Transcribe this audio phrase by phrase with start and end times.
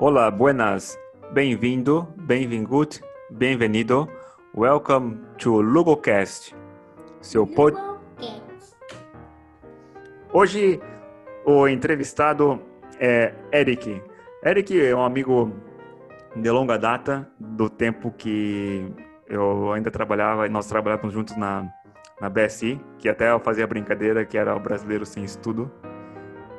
[0.00, 0.96] Olá, buenas.
[1.32, 3.00] Bem-vindo, bem-vingut,
[3.30, 4.08] bem-vindo.
[4.56, 6.54] Welcome to Lugocast.
[7.20, 7.76] Seu pod...
[10.32, 10.80] Hoje
[11.44, 12.62] o entrevistado
[13.00, 14.00] é Eric.
[14.44, 15.52] Eric é um amigo
[16.36, 18.86] de longa data, do tempo que
[19.28, 21.68] eu ainda trabalhava, e nós trabalhávamos juntos na,
[22.20, 25.68] na BSI, que até eu fazia brincadeira que era o brasileiro sem estudo.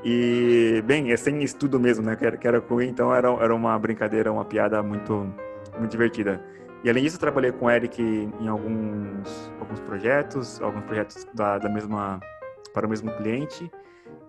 [0.03, 2.15] E, bem, é sem estudo mesmo, né?
[2.15, 5.31] Que era, que era então era, era uma brincadeira, uma piada muito,
[5.77, 6.41] muito divertida.
[6.83, 11.57] E além disso, eu trabalhei com o Eric em alguns, alguns projetos, alguns projetos da,
[11.57, 12.21] da mesma,
[12.73, 13.69] para o mesmo cliente,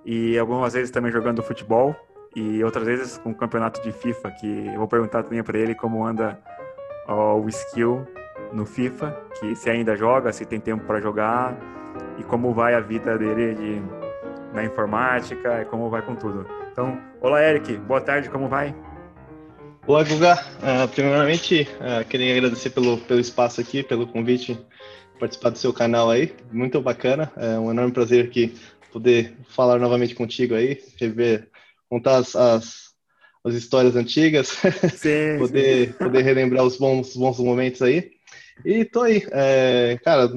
[0.05, 1.95] e algumas vezes também jogando futebol,
[2.35, 5.75] e outras vezes com o campeonato de FIFA, que eu vou perguntar também para ele
[5.77, 6.41] como anda
[7.07, 8.05] ó, o skill
[8.53, 11.57] no FIFA, que se ainda joga, se tem tempo para jogar,
[12.19, 14.00] e como vai a vida dele de,
[14.53, 16.47] na informática, e como vai com tudo.
[16.73, 18.75] Então, olá Eric, boa tarde, como vai?
[19.87, 20.35] Olá, Guga.
[20.59, 24.59] Uh, primeiramente, uh, queria agradecer pelo, pelo espaço aqui, pelo convite
[25.19, 26.35] participar do seu canal aí.
[26.53, 27.33] Muito bacana.
[27.37, 28.55] É um enorme prazer aqui
[28.93, 31.49] poder falar novamente contigo aí, rever,
[31.89, 32.95] contar as, as,
[33.45, 34.49] as histórias antigas,
[34.97, 35.93] sim, poder, sim.
[35.93, 38.11] poder relembrar os bons, bons momentos aí.
[38.65, 40.29] E tô aí, é, cara,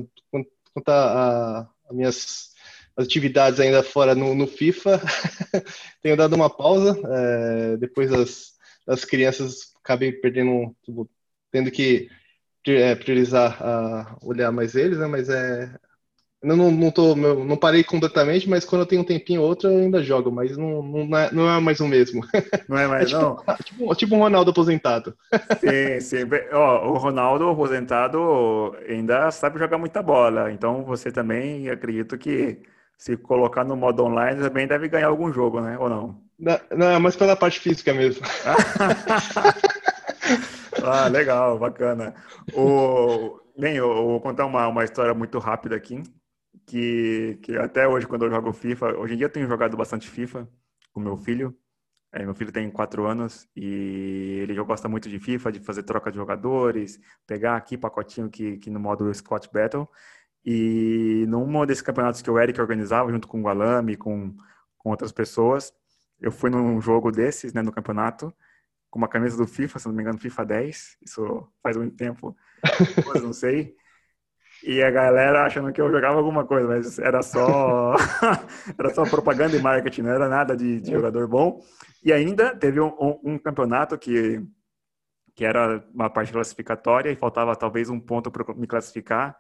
[0.74, 2.53] contar as minhas
[2.98, 5.02] atividades ainda fora no, no FIFA.
[6.02, 8.54] Tenho dado uma pausa, é, depois das
[8.86, 11.10] das crianças acabei perdendo, tipo,
[11.52, 12.10] tendo que
[12.68, 15.08] é, priorizar a olhar mais eles, né?
[15.08, 15.74] Mas é
[16.42, 19.70] eu não, não, tô, não parei completamente, mas quando eu tenho um tempinho ou outro,
[19.70, 22.22] eu ainda jogo, mas não, não, é, não é mais o mesmo.
[22.68, 23.56] Não é mais, é tipo, não?
[23.64, 25.16] Tipo, tipo um Ronaldo aposentado.
[25.62, 26.18] Sim, sim.
[26.52, 32.62] Ó, o Ronaldo aposentado ainda sabe jogar muita bola, então você também, acredito que
[33.04, 35.78] se colocar no modo online, também deve ganhar algum jogo, né?
[35.78, 36.24] Ou não?
[36.40, 38.24] Não, não é mais pela parte física mesmo.
[40.82, 42.16] ah, legal, bacana.
[42.54, 46.02] O, bem, eu, eu vou contar uma, uma história muito rápida aqui,
[46.66, 50.10] que, que até hoje, quando eu jogo FIFA, hoje em dia eu tenho jogado bastante
[50.10, 50.48] FIFA
[50.94, 51.54] com meu filho.
[52.10, 55.84] É, meu filho tem quatro anos e ele já gosta muito de FIFA, de fazer
[55.84, 56.98] troca de jogadores,
[57.28, 59.90] pegar aqui pacotinho que, que no modo Scott Battle.
[60.46, 64.36] E num desses campeonatos que o Eric organizava, junto com o Alame, com,
[64.78, 65.74] com outras pessoas,
[66.20, 68.34] eu fui num jogo desses, né, no campeonato,
[68.90, 70.98] com uma camisa do FIFA, se não me engano, FIFA 10.
[71.02, 72.36] Isso faz muito tempo,
[73.08, 73.76] mas não sei.
[74.64, 77.96] E a galera achando que eu jogava alguma coisa, mas era só
[78.78, 81.62] era só propaganda e marketing, não era nada de, de jogador bom.
[82.04, 84.42] E ainda teve um, um, um campeonato que
[85.36, 89.36] que era uma parte classificatória e faltava talvez um ponto para me classificar.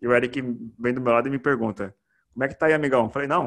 [0.00, 0.40] E o Eric
[0.78, 1.94] vem do meu lado e me pergunta:
[2.32, 3.04] Como é que tá aí, amigão?
[3.04, 3.46] Eu falei: Não,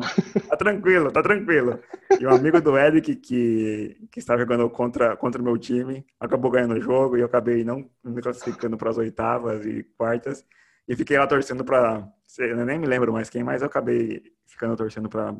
[0.50, 1.79] tá tranquilo, tá tranquilo.
[2.19, 6.51] E um amigo do Eric que, que estava jogando contra, contra o meu time acabou
[6.51, 10.45] ganhando o jogo e eu acabei não me classificando para as oitavas e quartas.
[10.88, 12.07] E fiquei lá torcendo para.
[12.38, 15.34] Eu nem me lembro mais quem, mas eu acabei ficando torcendo para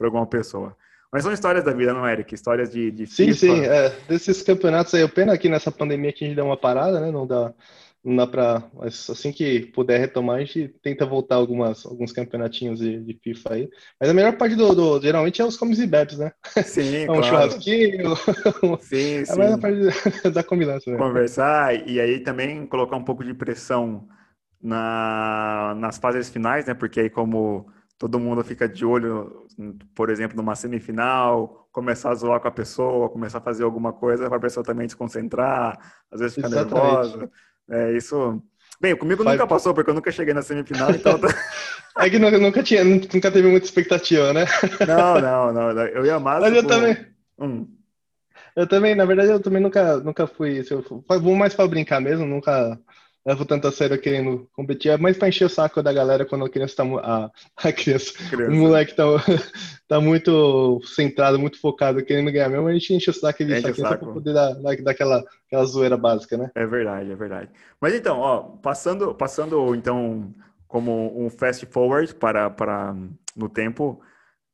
[0.00, 0.76] alguma pessoa.
[1.14, 2.34] Mas são histórias da vida, não, Eric?
[2.34, 3.38] Histórias de, de Sim, FIFA.
[3.38, 3.64] sim.
[3.64, 6.98] É, desses campeonatos aí, o pena aqui nessa pandemia que a gente deu uma parada,
[6.98, 7.12] né?
[7.12, 7.54] Não dá,
[8.04, 8.70] não dá pra.
[8.74, 13.54] Mas assim que puder retomar, a gente tenta voltar algumas, alguns campeonatinhos de, de FIFA
[13.54, 13.70] aí.
[13.98, 16.30] Mas a melhor parte do, do geralmente é os comes e bebes, né?
[16.64, 17.24] Sim, é um claro.
[17.24, 18.16] churrasquinho.
[18.80, 19.32] Sim, é sim.
[19.32, 20.92] a melhor parte da combinação.
[20.92, 20.98] Né?
[20.98, 24.06] Conversar e aí também colocar um pouco de pressão
[24.62, 26.74] na, nas fases finais, né?
[26.74, 27.66] Porque aí como
[27.98, 29.46] todo mundo fica de olho,
[29.94, 34.28] por exemplo, numa semifinal, começar a zoar com a pessoa, começar a fazer alguma coisa
[34.28, 35.78] para a pessoa também se concentrar,
[36.10, 37.30] às vezes ficar nervosa.
[37.70, 38.42] É, isso.
[38.80, 41.18] Bem, comigo nunca passou, porque eu nunca cheguei na semifinal, então.
[41.98, 44.44] é que nunca, tinha, nunca teve muita expectativa, né?
[44.86, 45.20] não,
[45.52, 45.82] não, não.
[45.86, 46.40] Eu ia mais.
[46.40, 46.96] Mas eu também.
[47.38, 47.66] Hum.
[48.56, 50.64] Eu também, na verdade, eu também nunca, nunca fui.
[50.70, 52.78] Eu vou mais para brincar mesmo, nunca
[53.26, 56.44] levo tanto a sério querendo competir, é mais pra encher o saco da galera quando
[56.44, 56.84] a criança tá.
[56.84, 58.50] A, a criança, criança.
[58.50, 59.04] o moleque tá,
[59.88, 63.76] tá muito centrado, muito focado, querendo ganhar mesmo, a gente enche o saco e saco
[63.76, 66.50] só pra poder dar, dar, aquela, aquela zoeira básica, né?
[66.54, 67.50] É verdade, é verdade.
[67.80, 70.32] Mas então, ó, passando, passando então
[70.68, 72.94] como um fast forward para, para
[73.36, 74.02] no tempo,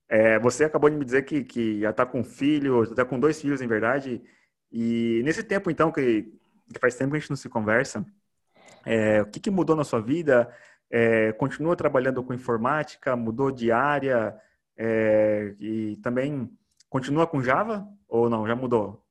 [0.08, 3.18] é, você acabou de me dizer que, que já tá com filho, já tá com
[3.18, 4.20] dois filhos, em verdade,
[4.70, 6.22] e nesse tempo, então, que,
[6.72, 8.04] que faz tempo que a gente não se conversa,
[8.84, 10.52] é, o que, que, mudou na sua vida?
[10.90, 13.16] É, continua trabalhando com informática?
[13.16, 14.36] Mudou de área?
[14.76, 16.50] É, e também
[16.88, 18.46] continua com Java ou não?
[18.46, 19.02] Já mudou?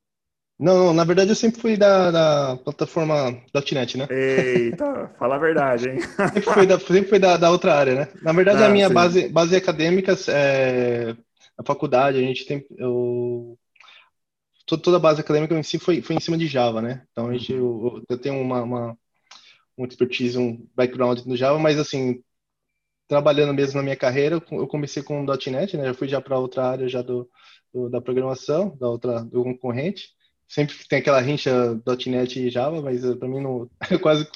[0.59, 4.07] Não, não, na verdade eu sempre fui da, da plataforma .NET, né?
[4.09, 5.99] Eita, fala a verdade, hein?
[6.33, 8.07] sempre fui da, sempre fui da, da outra área, né?
[8.21, 11.15] Na verdade, ah, a minha base, base acadêmica, é,
[11.57, 13.57] na faculdade, a gente tem, eu
[14.65, 17.03] toda a base acadêmica em si foi, foi em cima de Java, né?
[17.11, 18.97] Então a gente, eu, eu tenho uma, uma,
[19.79, 22.21] uma expertise, um background no Java, mas assim,
[23.07, 25.85] trabalhando mesmo na minha carreira, eu comecei com .NET, né?
[25.85, 27.29] Já fui já para outra área já do,
[27.73, 30.09] do, da programação, da outra do concorrente.
[30.47, 33.69] Sempre tem aquela rincha .NET e Java, mas eh, para mim não
[34.01, 34.27] quase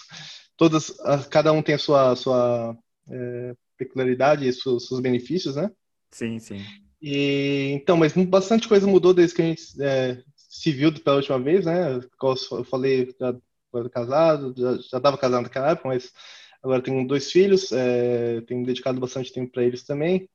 [0.55, 0.91] todas
[1.29, 2.77] cada um tem a sua sua
[3.09, 5.69] é, peculiaridade e seus, seus benefícios, né?
[6.11, 6.63] Sim, sim.
[7.01, 11.37] E, então, mas bastante coisa mudou desde que a gente é, se viu pela última
[11.39, 11.99] vez, né?
[12.21, 13.13] Eu falei,
[13.79, 16.11] era casado, já estava casado naquela época, mas
[16.61, 20.29] agora tenho dois filhos, é, tenho dedicado bastante tempo para eles também.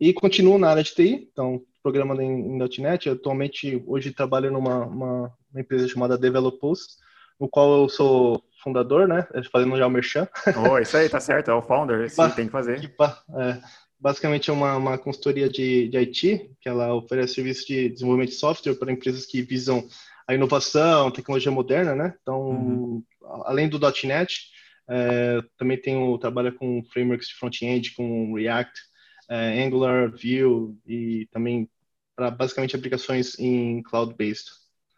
[0.00, 3.08] E continuo na área de TI, então, programando em, em .NET.
[3.08, 6.98] Atualmente, hoje trabalho numa uma, uma empresa chamada Developus,
[7.38, 9.26] no qual eu sou fundador, né?
[9.50, 10.28] Fazendo já o merchan.
[10.70, 12.80] Oh, isso aí, tá certo, é o founder, sim, tem que fazer.
[12.80, 13.60] Que, é,
[13.98, 18.36] basicamente é uma, uma consultoria de, de IT, que ela oferece serviço de desenvolvimento de
[18.36, 19.86] software para empresas que visam
[20.32, 22.14] a inovação, tecnologia moderna, né?
[22.22, 23.04] Então, uhum.
[23.44, 24.50] além do .NET,
[24.88, 28.72] é, também tenho trabalho com frameworks de front-end, com React,
[29.28, 31.68] é, Angular, Vue e também
[32.14, 34.50] para basicamente aplicações em cloud-based.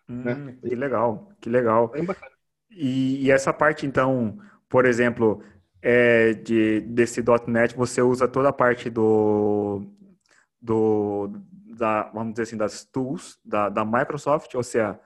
[0.08, 0.56] Hum, né?
[0.60, 1.88] Que legal, que legal.
[1.88, 2.32] Bem bacana.
[2.70, 4.38] E, e essa parte, então,
[4.68, 5.42] por exemplo,
[5.80, 9.86] é, de, desse .NET, você usa toda a parte do,
[10.60, 11.30] do
[11.76, 14.98] da, vamos dizer assim, das tools da, da Microsoft, ou seja,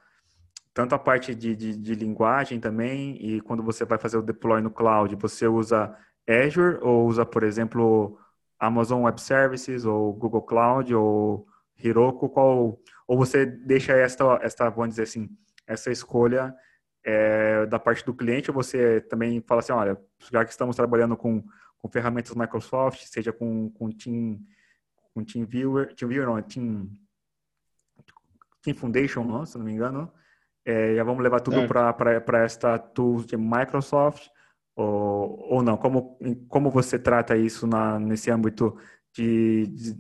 [0.79, 4.63] tanto a parte de, de, de, linguagem também, e quando você vai fazer o deploy
[4.63, 5.93] no cloud, você usa
[6.25, 8.17] Azure ou usa, por exemplo,
[8.61, 11.49] Amazon Web Services ou Google Cloud ou
[11.83, 15.29] Heroku, qual, ou você deixa esta, esta, vamos dizer assim,
[15.67, 16.55] essa escolha
[17.03, 20.01] é, da parte do cliente, ou você também fala assim, olha,
[20.31, 21.43] já que estamos trabalhando com,
[21.77, 24.39] com ferramentas Microsoft, seja com, com Team,
[25.13, 26.89] com TeamViewer, TeamViewer não, Team,
[28.63, 30.09] Team Foundation, não, se não me engano,
[30.69, 31.67] é, já vamos levar tudo é.
[31.67, 34.29] para esta tools de Microsoft,
[34.77, 35.77] ou, ou não?
[35.77, 36.19] Como,
[36.49, 38.77] como você trata isso na, nesse âmbito
[39.15, 39.95] de, de,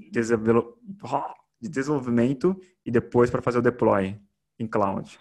[1.61, 2.55] de desenvolvimento
[2.85, 4.17] e depois para fazer o deploy
[4.59, 5.19] em cloud?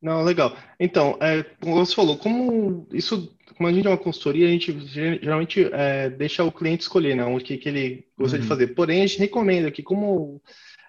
[0.00, 0.56] Não, legal.
[0.78, 4.72] Então, é, como você falou, como isso, como a gente é uma consultoria, a gente
[4.88, 8.42] geralmente é, deixa o cliente escolher, né, o que, que ele gosta uhum.
[8.42, 8.68] de fazer.
[8.68, 10.40] Porém, a gente recomenda que, como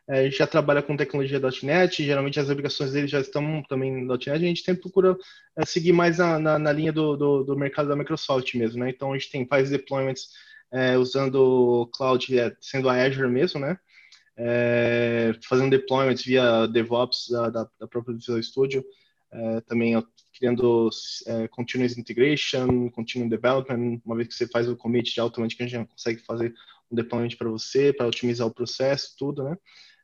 [0.07, 4.29] é, já trabalha com tecnologia .NET, geralmente as aplicações dele já estão também no .NET,
[4.29, 5.17] a gente sempre procura
[5.57, 8.89] é, seguir mais na, na, na linha do, do, do, mercado da Microsoft mesmo, né?
[8.89, 10.29] Então, a gente tem faz deployments
[10.71, 13.77] é, usando cloud, é, sendo a Azure mesmo, né?
[14.37, 18.83] É, fazendo deployments via DevOps da, da, da própria Visual Studio,
[19.31, 19.95] é, também
[20.37, 20.89] criando
[21.27, 25.85] é, continuous integration, continuous development, uma vez que você faz o commit, já automaticamente já
[25.85, 26.53] consegue fazer
[26.91, 29.55] um deployment para você, para otimizar o processo, tudo, né?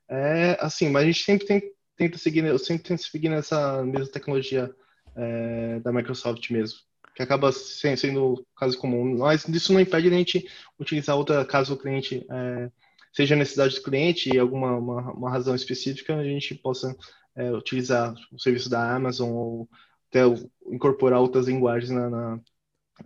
[0.10, 1.62] É, assim, mas a gente sempre tem,
[1.96, 4.74] tenta seguir, eu sempre tento seguir nessa mesma tecnologia
[5.16, 6.80] é, da Microsoft mesmo,
[7.16, 10.48] que acaba sendo, sendo caso comum, mas isso não impede a gente
[10.80, 12.72] utilizar outra caso o cliente é,
[13.12, 16.96] seja necessidade do cliente e alguma uma, uma razão específica, a gente possa
[17.36, 19.70] é, utilizar o serviço da Amazon ou
[20.10, 20.22] até
[20.68, 22.40] incorporar outras linguagens na, na,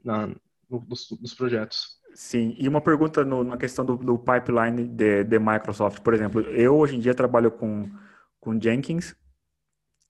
[0.03, 0.35] na
[0.69, 1.97] nos, nos, projetos.
[2.13, 6.41] Sim, e uma pergunta no, na questão do, do pipeline de, de, Microsoft, por exemplo,
[6.41, 7.89] eu hoje em dia trabalho com,
[8.39, 9.15] com Jenkins,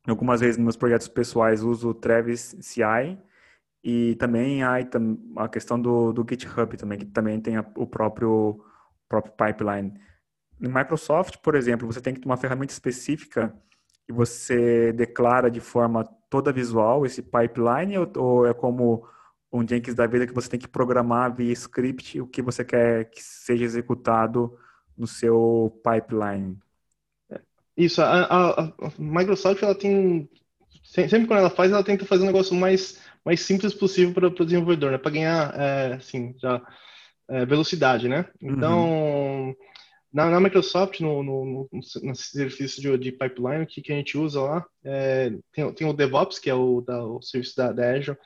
[0.07, 3.19] algumas vezes nos meus projetos pessoais uso Travis CI
[3.83, 4.77] e também há
[5.37, 8.63] a questão do, do GitHub também, que também tem a, o próprio,
[9.07, 9.93] próprio pipeline.
[10.59, 13.55] Em Microsoft, por exemplo, você tem que ter uma ferramenta específica
[14.07, 19.07] que você declara de forma toda visual esse pipeline ou, ou é como
[19.51, 23.09] um Jenkins da vida que você tem que programar via script o que você quer
[23.09, 24.57] que seja executado
[24.97, 26.57] no seu pipeline?
[27.75, 30.29] Isso, a, a, a Microsoft ela tem
[30.83, 34.45] sempre quando ela faz ela tenta fazer um negócio mais mais simples possível para o
[34.45, 34.97] desenvolvedor, né?
[34.97, 36.61] Para ganhar é, assim já
[37.29, 38.25] é, velocidade, né?
[38.41, 39.55] Então uhum
[40.13, 44.17] na, na, Microsoft, no, no, no, no serviço de, de, pipeline, que, que a gente
[44.17, 47.95] usa lá, é, tem, tem o DevOps, que é o, da, o serviço da, da
[47.95, 48.17] Azure,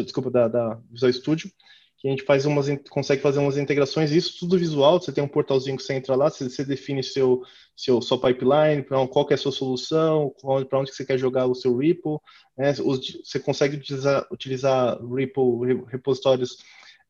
[0.00, 1.50] desculpa, da, da, Visual Studio,
[1.98, 5.28] que a gente faz umas, consegue fazer umas integrações, isso tudo visual, você tem um
[5.28, 7.42] portalzinho que você entra lá, você, você define seu,
[7.76, 10.34] seu, sua pipeline, qual que é a sua solução,
[10.68, 12.20] para onde você quer jogar o seu repo,
[12.56, 12.72] né?
[12.74, 16.58] você consegue utilizar, utilizar repo, repositórios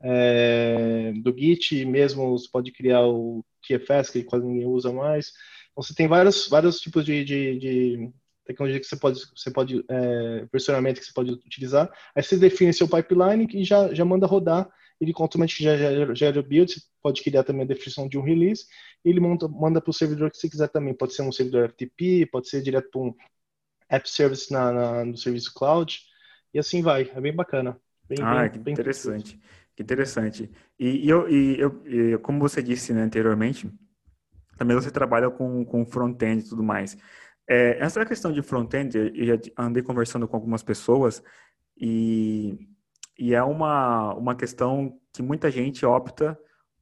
[0.02, 5.32] é, do Git, mesmo você pode criar o TFS, que quase ninguém usa mais.
[5.70, 8.12] Então, você tem vários, vários tipos de, de, de
[8.44, 11.90] tecnologia que você pode, você pode é, versionamento que você pode utilizar.
[12.14, 14.68] Aí você define seu pipeline e já, já manda rodar.
[15.00, 18.22] Ele automaticamente já gera, gera o build, você pode criar também a definição de um
[18.22, 18.66] release,
[19.04, 20.94] e ele monta, manda para o servidor que você quiser também.
[20.94, 23.14] Pode ser um servidor FTP, pode ser direto para um,
[23.92, 26.00] app service na, na, no serviço cloud,
[26.54, 27.78] e assim vai, é bem bacana.
[28.08, 29.38] Bem, ah, bem, que bem interessante.
[29.74, 30.50] Que interessante.
[30.78, 33.70] E, e, eu, e, eu, e como você disse né, anteriormente,
[34.56, 36.96] também você trabalha com, com front-end e tudo mais.
[37.52, 41.22] É, essa questão de front-end, eu já andei conversando com algumas pessoas
[41.76, 42.66] e,
[43.18, 46.38] e é uma, uma questão que muita gente opta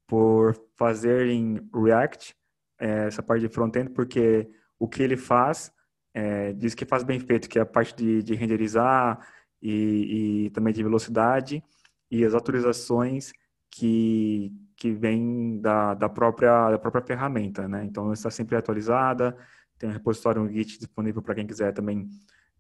[0.07, 2.37] por fazer em React,
[2.79, 4.49] é, essa parte de front-end, porque
[4.79, 5.73] o que ele faz,
[6.15, 9.19] é, diz que faz bem feito, que é a parte de, de renderizar
[9.61, 11.65] e, e também de velocidade
[12.09, 13.33] e as atualizações
[13.69, 17.85] que, que vêm da, da, própria, da própria ferramenta, né?
[17.85, 19.37] Então, está sempre atualizada,
[19.81, 22.09] tem um repositório, um Git disponível para quem quiser também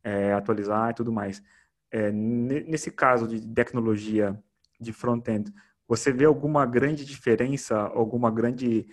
[0.02, 1.42] é, atualizar e tudo mais.
[1.92, 4.36] É, nesse caso de tecnologia
[4.80, 5.52] de front-end,
[5.86, 8.86] você vê alguma grande diferença, alguma grande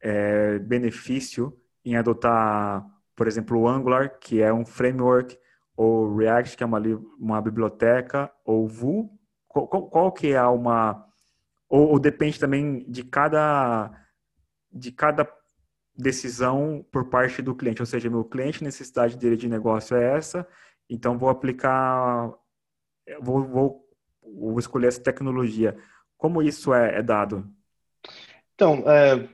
[0.00, 5.38] é, benefício em adotar, por exemplo, o Angular, que é um framework,
[5.76, 6.80] ou React, que é uma,
[7.18, 9.10] uma biblioteca, ou Vue?
[9.46, 11.04] Qual, qual que é uma...
[11.68, 13.90] Ou, ou, depende também de cada,
[14.72, 15.28] de cada
[15.96, 20.46] decisão por parte do cliente, ou seja, meu cliente necessidade dele de negócio é essa,
[20.88, 22.32] então vou aplicar,
[23.20, 23.88] vou, vou,
[24.22, 25.76] vou escolher essa tecnologia.
[26.16, 27.48] Como isso é, é dado?
[28.54, 29.28] Então, é,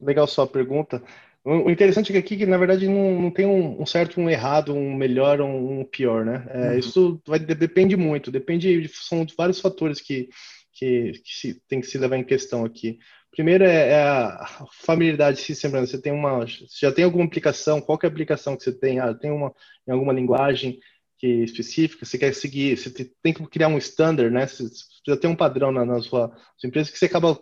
[0.00, 1.02] legal sua pergunta.
[1.44, 4.74] O interessante é que aqui, na verdade, não, não tem um, um, certo, um errado,
[4.74, 5.48] um melhor ou
[5.80, 6.44] um pior, né?
[6.48, 6.78] É, uhum.
[6.78, 10.28] Isso vai, depende muito, depende, são vários fatores que,
[10.72, 12.98] que, que se, tem que se levar em questão aqui.
[13.30, 15.80] Primeiro é, é a familiaridade de sistema.
[15.80, 17.80] Você tem uma, já tem alguma aplicação?
[17.80, 18.98] Qual é a aplicação que você tem?
[18.98, 19.54] Ah, tem uma
[19.86, 20.78] em alguma linguagem
[21.18, 22.04] que específica?
[22.04, 22.76] Você quer seguir?
[22.76, 22.90] Você
[23.22, 24.46] tem que criar um standard, né?
[24.46, 24.64] Você
[25.06, 27.38] já tem um padrão na, na sua, sua, empresa que você acaba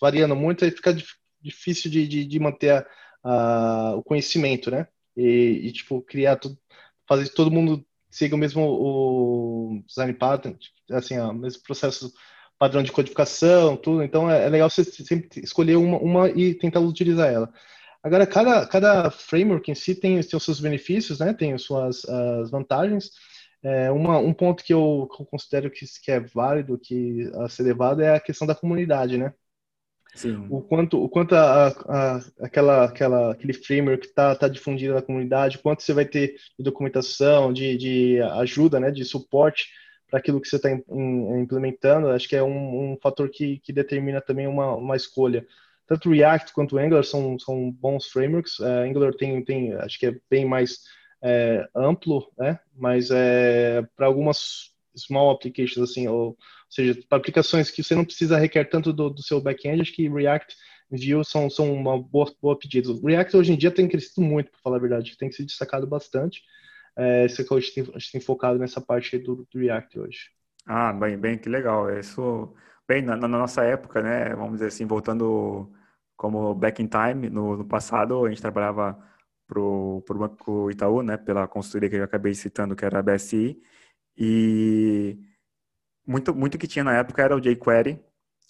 [0.00, 0.94] variando muito, aí fica
[1.40, 2.86] difícil de, de, de manter a,
[3.24, 4.86] a, o conhecimento, né?
[5.16, 6.58] E, e, tipo criar tudo,
[7.06, 10.58] fazer todo mundo siga o mesmo o design pattern,
[10.90, 12.12] assim, o mesmo processo
[12.58, 14.02] padrão de codificação, tudo.
[14.02, 17.52] Então é, é legal você sempre escolher uma, uma, e tentar utilizar ela.
[18.02, 21.32] Agora, cada, cada framework em si tem, tem os seus benefícios, né?
[21.32, 23.10] Tem as suas as vantagens.
[23.62, 28.00] É, uma, um ponto que eu, considero que, que, é válido, que a ser levado,
[28.00, 29.34] é a questão da comunidade, né?
[30.14, 30.46] Sim.
[30.48, 35.58] O quanto, o quanto a, a, aquela, aquela, aquele framework está tá difundido na comunidade,
[35.58, 39.68] quanto você vai ter de documentação, de, de ajuda, né, de suporte
[40.10, 44.20] para aquilo que você está implementando, acho que é um, um fator que, que, determina
[44.20, 45.46] também uma, uma escolha.
[45.86, 48.60] Tanto React quanto Angular são, são bons frameworks.
[48.60, 50.80] É, Angular tem, tem, acho que é bem mais
[51.22, 52.58] é, amplo, né?
[52.74, 56.36] mas é, para algumas small applications, assim, ou, ou
[56.68, 60.08] seja, para aplicações que você não precisa requer tanto do, do seu back-end, acho que
[60.08, 60.56] React
[60.90, 62.88] Vue são, são uma boa, boa pedida.
[63.04, 66.42] React hoje em dia tem crescido muito, para falar a verdade, tem se destacado bastante
[66.98, 70.30] é, a gente, tem, tem focado nessa parte do, do, React hoje.
[70.66, 71.88] Ah, bem, bem, que legal.
[71.96, 72.52] Isso,
[72.88, 75.72] bem, na, na, nossa época, né, vamos dizer assim, voltando
[76.16, 78.98] como back in time, no, no passado a gente trabalhava
[79.46, 83.62] para o Banco Itaú, né, pela consultoria que eu acabei citando, que era a BSI,
[84.16, 85.18] e
[86.06, 88.02] muito, muito que tinha na época era o jQuery,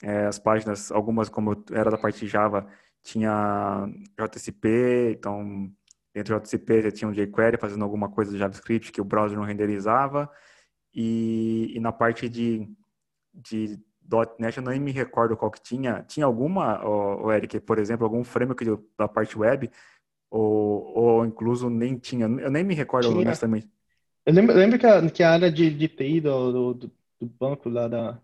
[0.03, 2.67] é, as páginas, algumas como era da parte Java,
[3.03, 3.87] tinha
[4.19, 5.73] JCP, então
[6.19, 9.39] Dentro do JCP você tinha um jQuery fazendo alguma coisa do JavaScript que o browser
[9.39, 10.29] não renderizava.
[10.93, 12.69] E, e na parte de,
[13.33, 13.79] de
[14.37, 16.03] .NET eu nem me recordo qual que tinha.
[16.09, 18.65] Tinha alguma, oh, Eric, por exemplo, algum framework
[18.99, 19.71] da parte web?
[20.29, 22.25] Ou, ou incluso nem tinha?
[22.25, 23.21] Eu nem me recordo tinha.
[23.21, 23.69] honestamente.
[24.27, 27.69] Eu lembro, lembro que, a, que a área de, de TI do, do, do banco
[27.69, 28.21] lá da,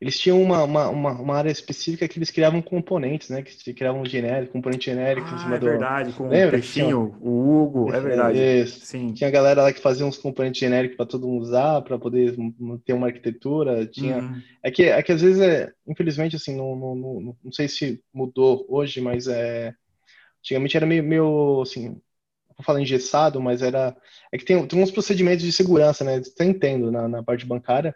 [0.00, 3.42] eles tinham uma, uma, uma, uma, área específica que eles criavam componentes, né?
[3.42, 5.66] Que criavam genérico, componente genérico ah, em cima é do.
[5.66, 6.48] verdade, com Lembra?
[6.48, 8.38] o Peixinho, o Hugo, é verdade.
[8.38, 8.86] Isso.
[8.86, 9.12] Sim.
[9.12, 12.36] Tinha galera lá que fazia uns componentes genéricos para todo mundo usar, para poder
[12.84, 13.86] ter uma arquitetura.
[13.86, 14.18] Tinha.
[14.18, 14.40] Uhum.
[14.62, 18.00] É, que, é que às vezes, é, infelizmente, assim, não, não, não, não sei se
[18.14, 19.74] mudou hoje, mas é.
[20.40, 22.00] Antigamente era meio, meio assim,
[22.56, 23.96] vou falar engessado, mas era.
[24.32, 26.22] É que tem, tem uns procedimentos de segurança, né?
[26.36, 27.92] Tá entendo na, na parte bancária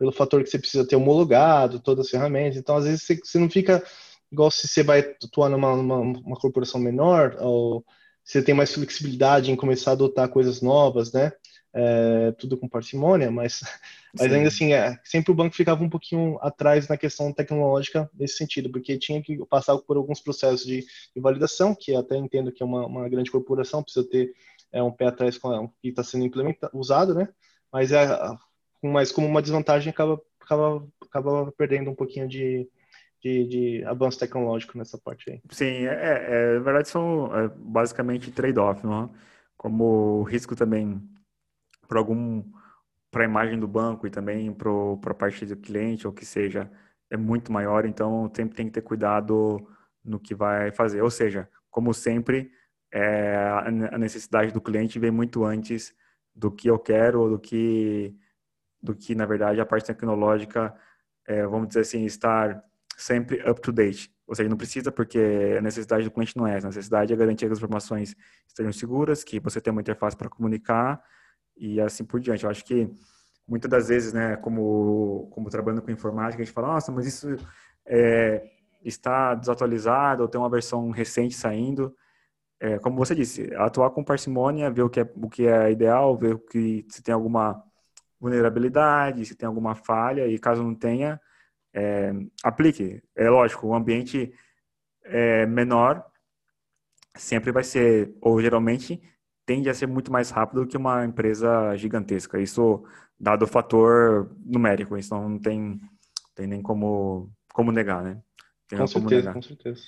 [0.00, 2.56] pelo fator que você precisa ter homologado todas as ferramentas.
[2.56, 3.84] Então, às vezes, você, você não fica
[4.32, 7.84] igual se você vai atuar numa, numa uma corporação menor, ou
[8.24, 11.30] você tem mais flexibilidade em começar a adotar coisas novas, né?
[11.74, 13.60] É, tudo com parcimônia, mas,
[14.18, 18.38] mas ainda assim, é, sempre o banco ficava um pouquinho atrás na questão tecnológica nesse
[18.38, 22.62] sentido, porque tinha que passar por alguns processos de, de validação, que até entendo que
[22.62, 24.32] é uma, uma grande corporação, precisa ter
[24.72, 27.28] é, um pé atrás com o que está sendo implementado, usado, né?
[27.70, 28.08] Mas é,
[28.82, 32.68] mas como uma desvantagem acaba, acaba, acaba perdendo um pouquinho de,
[33.22, 35.40] de, de avanço tecnológico nessa parte aí.
[35.50, 39.30] Sim, é, é, na verdade são é, basicamente trade-off, não é?
[39.56, 41.02] como risco também
[41.86, 42.42] para algum
[43.10, 44.70] para a imagem do banco e também para
[45.10, 46.70] a parte do cliente ou que seja
[47.10, 49.68] é muito maior, então sempre tem que ter cuidado
[50.04, 51.02] no que vai fazer.
[51.02, 52.52] Ou seja, como sempre,
[52.92, 53.36] é,
[53.90, 55.92] a necessidade do cliente vem muito antes
[56.34, 58.16] do que eu quero ou do que
[58.82, 60.74] do que na verdade a parte tecnológica,
[61.26, 62.62] é, vamos dizer assim, estar
[62.96, 64.12] sempre up to date.
[64.26, 66.58] Ou seja, não precisa porque a necessidade do cliente não é.
[66.58, 68.14] A necessidade é garantir que as informações
[68.46, 71.02] estejam seguras, que você tenha uma interface para comunicar
[71.56, 72.44] e assim por diante.
[72.44, 72.88] Eu acho que
[73.46, 77.36] muitas das vezes, né, como, como trabalhando com informática, a gente fala, nossa, mas isso
[77.84, 78.42] é,
[78.84, 81.94] está desatualizado ou tem uma versão recente saindo.
[82.60, 86.16] É, como você disse, atuar com parcimônia, ver o que é, o que é ideal,
[86.16, 87.64] ver o que, se tem alguma
[88.20, 91.20] vulnerabilidade, se tem alguma falha, e caso não tenha,
[91.72, 92.12] é,
[92.44, 93.02] aplique.
[93.16, 94.32] É lógico, o ambiente
[95.04, 96.04] é menor
[97.16, 99.00] sempre vai ser, ou geralmente
[99.44, 102.40] tende a ser muito mais rápido do que uma empresa gigantesca.
[102.40, 102.84] Isso
[103.18, 105.80] dado o fator numérico, isso não tem,
[106.34, 108.20] tem nem como, como negar, né?
[108.68, 109.34] Tem com certeza, negar.
[109.34, 109.82] com certeza.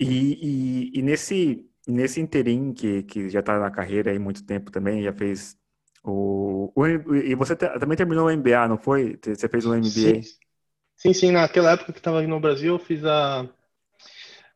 [0.00, 4.70] E, e, e, nesse, nesse interim que, que já está na carreira aí muito tempo
[4.70, 5.56] também, já fez
[6.04, 9.18] o, o e você também terminou o MBA, não foi?
[9.24, 9.84] Você fez o MBA?
[9.84, 10.22] Sim,
[10.96, 13.48] sim, sim naquela época que estava aqui no Brasil, eu fiz a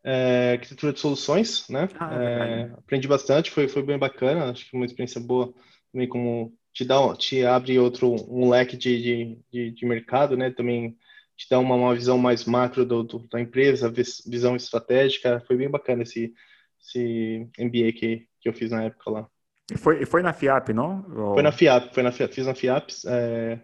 [0.04, 1.88] é, arquitetura de soluções, né?
[1.98, 5.52] Ah, é, aprendi bastante, foi, foi bem bacana, acho que uma experiência boa
[5.92, 10.50] também como te dá, te abre outro um leque de, de, de, mercado, né?
[10.50, 10.96] Também
[11.36, 13.92] te dá uma, uma visão mais macro do, do, da empresa,
[14.26, 15.42] visão estratégica.
[15.46, 16.32] Foi bem bacana esse,
[16.80, 19.28] esse MBA que, que eu fiz na época lá.
[19.70, 21.04] E foi, foi na FIAP, não?
[21.14, 21.34] Ou...
[21.34, 23.58] Foi na FIAP, foi na FIAP, fiz na FIAP, é,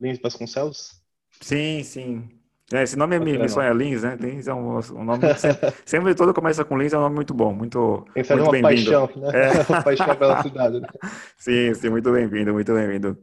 [0.00, 1.00] Lins Vasconcelos.
[1.40, 2.28] Sim, sim.
[2.72, 4.16] É, esse nome é me, me sonha Lins, né?
[4.20, 7.34] Lins é um, um nome sempre, sempre todo começa com Lins é um nome muito
[7.34, 8.62] bom, muito, muito uma bem-vindo.
[8.62, 9.30] paixão, né?
[9.34, 9.50] É.
[9.68, 10.80] uma paixão pela cidade.
[10.80, 10.88] Né?
[11.36, 13.18] Sim, sim, muito bem-vindo, muito bem-vindo.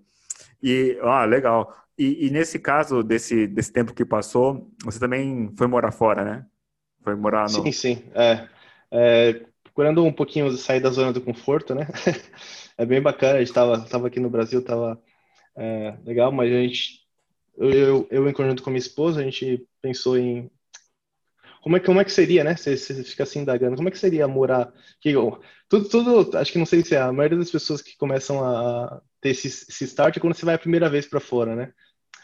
[0.62, 1.74] E, ah, legal.
[1.98, 6.46] E, e, nesse caso, desse, desse tempo que passou, você também foi morar fora, né?
[7.02, 7.50] Foi morar no...
[7.50, 8.04] Sim, sim.
[8.14, 8.48] É,
[8.92, 9.42] é,
[9.78, 11.88] procurando um pouquinho sair da zona do conforto, né?
[12.76, 15.00] é bem bacana, a gente estava tava aqui no Brasil, estava
[15.56, 17.06] é, legal, mas a gente
[17.56, 20.50] eu, eu, eu, em conjunto com minha esposa, a gente pensou em
[21.62, 22.56] como é, como é que seria, né?
[22.56, 24.74] Você, você fica assim indagando, como é que seria morar?
[25.00, 25.14] Que,
[25.70, 29.00] tudo, tudo, acho que não sei se é a maioria das pessoas que começam a
[29.22, 31.72] ter esse, esse start é quando você vai a primeira vez para fora, né?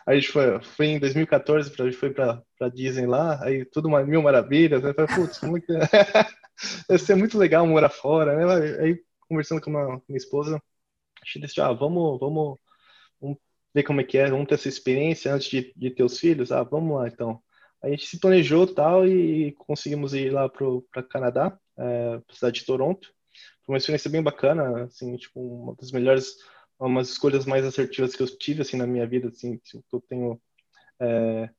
[0.06, 4.04] A gente foi, foi em 2014, a gente foi para Disney lá, aí tudo uma
[4.04, 4.94] mil maravilhas, né?
[4.94, 5.80] Falei, putz, como é que é?
[6.90, 8.82] Deve ser muito legal morar fora, né?
[8.82, 12.58] Aí conversando com, uma, minha esposa, a gente disse, ah, vamos, vamos,
[13.20, 13.38] vamos
[13.74, 16.52] ver como é que é, vamos ter essa experiência antes de, de ter os filhos,
[16.52, 17.42] ah, vamos lá então.
[17.82, 23.14] A gente se planejou tal e conseguimos ir lá para Canadá, é, cidade de Toronto.
[23.66, 26.36] Foi uma experiência bem bacana, assim, tipo, uma das melhores,
[26.80, 30.42] umas escolhas mais assertivas que eu tive, assim, na minha vida, assim, que eu tenho,
[31.00, 31.50] é,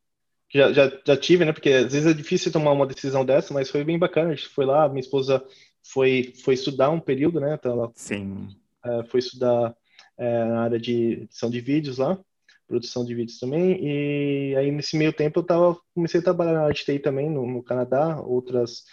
[0.53, 3.71] já, já, já tive, né, porque às vezes é difícil tomar uma decisão dessa, mas
[3.71, 5.45] foi bem bacana, a gente foi lá, minha esposa
[5.83, 8.49] foi, foi estudar um período, né, então ela Sim.
[8.85, 9.75] É, foi estudar
[10.17, 12.19] é, na área de edição de vídeos lá,
[12.67, 13.79] produção de vídeos também.
[13.83, 17.63] E aí nesse meio tempo eu tava, comecei a trabalhar na TI também no, no,
[17.63, 18.85] Canadá, outras,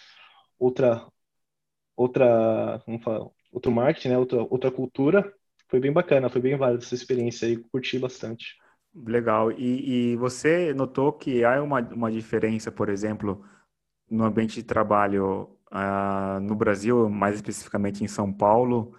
[0.58, 1.06] outra,
[1.96, 4.18] outra, como fala, outro marketing, né?
[4.18, 5.32] Outra, outra cultura.
[5.72, 8.58] Foi bem bacana, foi bem válida essa experiência e curti bastante.
[8.94, 9.50] Legal.
[9.52, 13.42] E, e você notou que há uma, uma diferença, por exemplo,
[14.10, 18.94] no ambiente de trabalho uh, no Brasil, mais especificamente em São Paulo,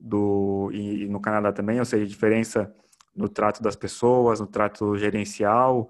[0.00, 2.74] do, e, e no Canadá também, ou seja, diferença
[3.14, 5.88] no trato das pessoas, no trato gerencial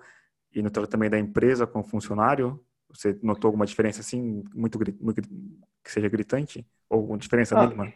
[0.54, 2.62] e no trato também da empresa com o funcionário?
[2.90, 5.22] Você notou alguma diferença assim, muito, muito
[5.82, 6.66] que seja gritante?
[6.90, 7.90] Ou uma diferença ah, mínima?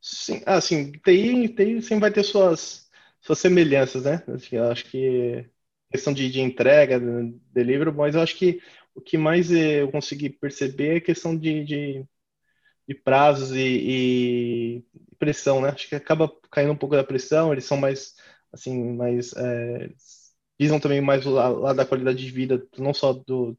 [0.00, 2.88] Sim, assim, TI, TI sempre vai ter suas,
[3.20, 4.24] suas semelhanças, né?
[4.28, 5.48] Assim, eu acho que
[5.90, 8.60] questão de, de entrega, de delivery, mas eu acho que
[8.94, 12.06] o que mais eu consegui perceber é questão de, de
[12.88, 14.84] de prazos e, e,
[15.18, 15.70] pressão, né?
[15.70, 18.16] Acho que acaba caindo um pouco da pressão, eles são mais,
[18.52, 19.90] assim, mais, é,
[20.58, 23.56] visam também mais o lado da qualidade de vida, não só do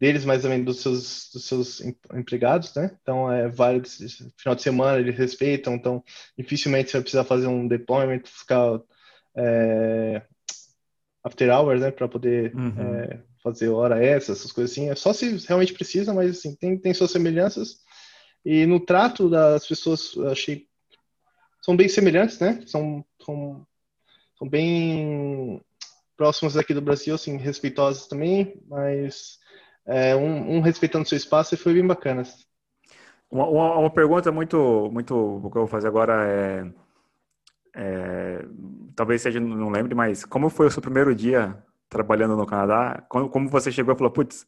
[0.00, 1.80] deles, mas também dos seus, dos seus
[2.14, 2.96] empregados, né?
[3.02, 3.88] Então, é válido,
[4.36, 6.02] final de semana eles respeitam, então
[6.36, 8.80] dificilmente você vai precisar fazer um deployment, ficar
[9.36, 10.22] é,
[11.24, 12.74] after hours, né, para poder uhum.
[12.80, 14.88] é, fazer hora essa, essas coisas assim.
[14.88, 17.78] É só se realmente precisa, mas assim, tem, tem suas semelhanças.
[18.44, 20.68] E no trato das pessoas, achei
[21.62, 22.62] são bem semelhantes, né?
[22.66, 23.66] São, são,
[24.38, 25.60] são bem
[26.16, 29.38] próximas aqui do Brasil, assim, respeitosas também, mas
[29.88, 32.22] é, um, um, respeitando seu espaço e foi bem bacana.
[33.30, 36.72] Uma, uma, uma, pergunta muito, muito, o que eu vou fazer agora é,
[37.74, 38.44] é,
[38.94, 41.56] talvez seja, não lembre, mas como foi o seu primeiro dia
[41.88, 43.04] trabalhando no Canadá?
[43.08, 44.46] Como, como você chegou e falou, putz,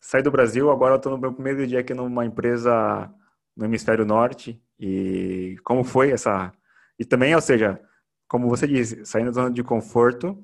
[0.00, 3.12] saí do Brasil, agora eu estou no meu primeiro dia aqui numa empresa
[3.56, 6.52] no hemisfério norte e como foi essa
[6.98, 7.80] e também, ou seja,
[8.28, 10.38] como você disse, saindo da zona de conforto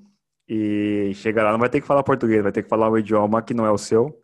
[0.48, 3.42] e chegar lá não vai ter que falar português, vai ter que falar o idioma
[3.42, 4.18] que não é o seu.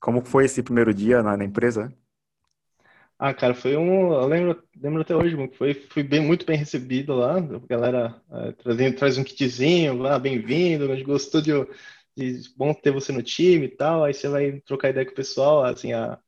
[0.00, 1.92] Como foi esse primeiro dia na, na empresa?
[3.18, 4.12] Ah, cara, foi um.
[4.12, 7.38] Eu lembro, lembro até hoje, foi, fui bem, muito bem recebido lá.
[7.38, 11.52] A galera é, trazendo, traz um kitzinho lá, bem-vindo, gostou de,
[12.16, 14.04] de bom ter você no time e tal.
[14.04, 16.18] Aí você vai trocar ideia com o pessoal, assim, a,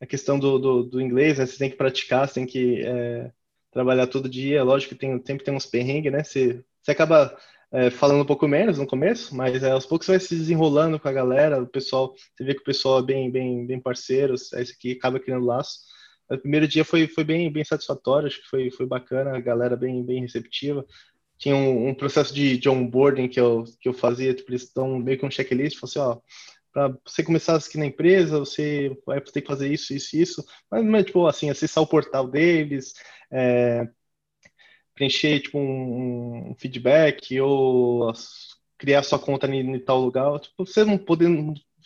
[0.00, 1.46] a questão do, do, do inglês, né?
[1.46, 3.32] Você tem que praticar, você tem que é,
[3.70, 4.62] trabalhar todo dia.
[4.64, 6.24] Lógico que tem, sempre tem uns perrengues, né?
[6.24, 7.36] Você, você acaba
[7.72, 11.08] é, falando um pouco menos no começo, mas é, aos poucos vai se desenrolando com
[11.08, 14.72] a galera, o pessoal, você vê que o pessoal é bem, bem, bem parceiro, esse
[14.72, 15.80] aqui acaba criando laço.
[16.30, 19.76] O primeiro dia foi, foi bem, bem satisfatório, acho que foi, foi bacana, a galera
[19.76, 20.84] bem, bem receptiva.
[21.38, 24.98] Tinha um, um processo de, de onboarding que eu, que eu fazia, tipo, eles dão
[24.98, 26.18] meio que um checklist, assim, ó,
[26.72, 30.84] para você começar aqui na empresa, você vai ter que fazer isso, isso, isso, mas,
[30.84, 32.94] mas tipo assim, acessar o portal deles,
[33.32, 33.88] é,
[35.00, 38.12] preencher tipo um, um, feedback ou
[38.76, 41.26] criar sua conta em, em tal lugar, tipo, você não poder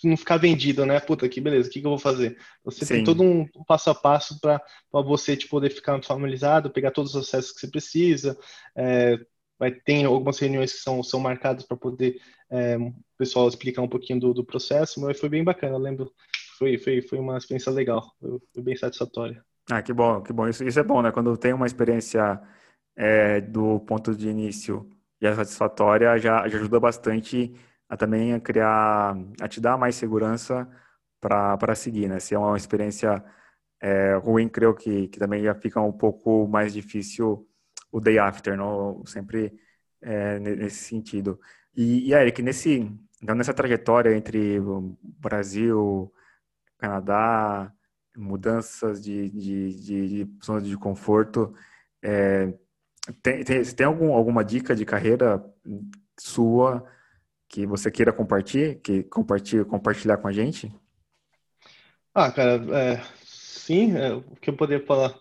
[0.02, 0.98] não ficar vendido, né?
[0.98, 2.36] Puta, que beleza, o que, que eu vou fazer?
[2.64, 2.94] Você Sim.
[2.94, 7.28] tem todo um passo a passo para você tipo, poder ficar familiarizado, pegar todos os
[7.28, 8.36] acessos que você precisa.
[8.76, 9.16] É,
[9.56, 13.88] vai ter algumas reuniões que são, são marcadas para poder é, o pessoal explicar um
[13.88, 16.12] pouquinho do, do processo, mas foi bem bacana, eu lembro,
[16.58, 19.40] foi, foi, foi uma experiência legal, foi, foi bem satisfatória.
[19.70, 20.48] Ah, que bom, que bom.
[20.48, 21.12] Isso, isso é bom, né?
[21.12, 22.42] Quando tem uma experiência
[22.96, 24.88] é, do ponto de início
[25.26, 27.54] é satisfatória, já, já ajuda bastante
[27.88, 30.68] a também a criar, a te dar mais segurança
[31.20, 32.20] para seguir, né?
[32.20, 33.24] Se é uma experiência
[33.80, 37.48] é, ruim, creio que, que também já fica um pouco mais difícil
[37.92, 39.04] o day after, não?
[39.06, 39.52] sempre
[40.02, 41.40] é, nesse sentido.
[41.76, 42.90] E, e Eric, nesse,
[43.22, 44.58] então nessa trajetória entre
[45.02, 46.12] Brasil,
[46.78, 47.72] Canadá,
[48.16, 51.54] mudanças de, de, de, de zona de conforto,
[52.02, 52.52] é,
[53.22, 55.44] tem, tem, tem algum, alguma dica de carreira
[56.18, 56.84] sua
[57.48, 60.74] que você queira compartilhar, que compartilha, compartilhar com a gente?
[62.14, 65.14] Ah, cara, é, sim, é, o que eu poderia falar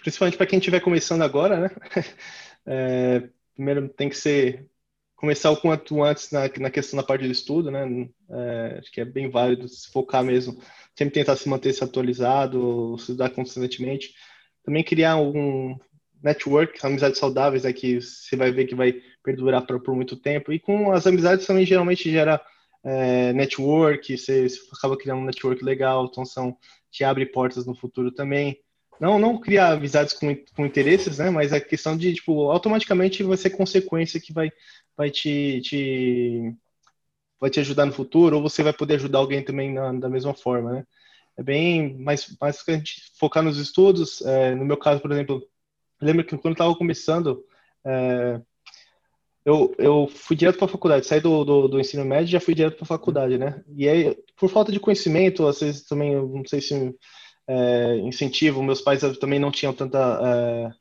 [0.00, 1.70] principalmente para quem estiver começando agora, né?
[2.68, 4.68] É, primeiro tem que ser
[5.14, 8.08] começar o quanto antes na, na questão da parte do estudo, né?
[8.28, 10.60] É, acho que é bem válido se focar mesmo,
[10.96, 14.14] sempre tentar se manter se atualizado, estudar constantemente.
[14.64, 15.78] Também criar um
[16.26, 20.52] network, amizades saudáveis, é que você vai ver que vai perdurar por, muito tempo.
[20.52, 22.40] E com as amizades também geralmente gera
[22.84, 26.56] é, network, você, você acaba criando um network legal, então são,
[26.90, 28.60] te abre portas no futuro também
[29.00, 31.30] não, não criar amizades com, com interesses, né?
[31.30, 34.50] Mas a questão de, tipo, automaticamente vai ser consequência que vai,
[34.96, 36.54] vai te, te,
[37.40, 40.34] vai te ajudar no futuro, ou você vai poder ajudar alguém também na, da mesma
[40.34, 40.86] forma, né?
[41.36, 44.22] É bem mais, mais que a gente focar nos estudos.
[44.22, 45.42] É, no meu caso, por exemplo,
[46.00, 47.44] lembro que quando estava começando,
[47.84, 48.40] é,
[49.44, 52.40] eu, eu fui direto para a faculdade, saí do, do, do, ensino médio e já
[52.40, 53.62] fui direto para a faculdade, né?
[53.76, 56.94] E aí, por falta de conhecimento, às vezes também, não sei se
[57.48, 58.62] é, incentivo.
[58.62, 60.72] Meus pais também não tinham tanta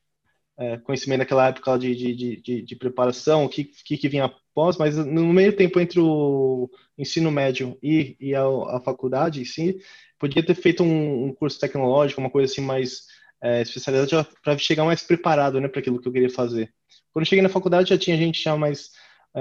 [0.58, 4.25] é, é, conhecimento naquela época de, de, de, de preparação, o que, que, que, vinha
[4.25, 9.75] após, mas no meio tempo entre o ensino médio e, e a, a faculdade, sim,
[10.17, 13.06] podia ter feito um, um, curso tecnológico, uma coisa assim mais
[13.41, 16.73] é, especializada para chegar mais preparado né, para aquilo que eu queria fazer.
[17.11, 18.91] Quando eu cheguei na faculdade já tinha gente já mais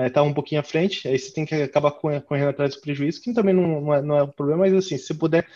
[0.07, 3.23] estava é, um pouquinho à frente, aí você tem que acabar correndo atrás do prejuízo,
[3.23, 5.47] que também não, não, é, não é um problema, mas assim, se puder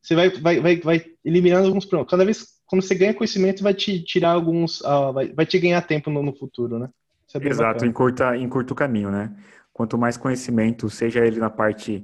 [0.00, 2.10] você vai, vai, vai, vai eliminando alguns problemas.
[2.10, 5.82] Cada vez quando você ganha conhecimento, vai te tirar alguns, uh, vai, vai te ganhar
[5.82, 6.88] tempo no, no futuro, né?
[7.34, 9.30] É Exato, encurta, encurta o caminho, né?
[9.74, 12.02] Quanto mais conhecimento, seja ele na parte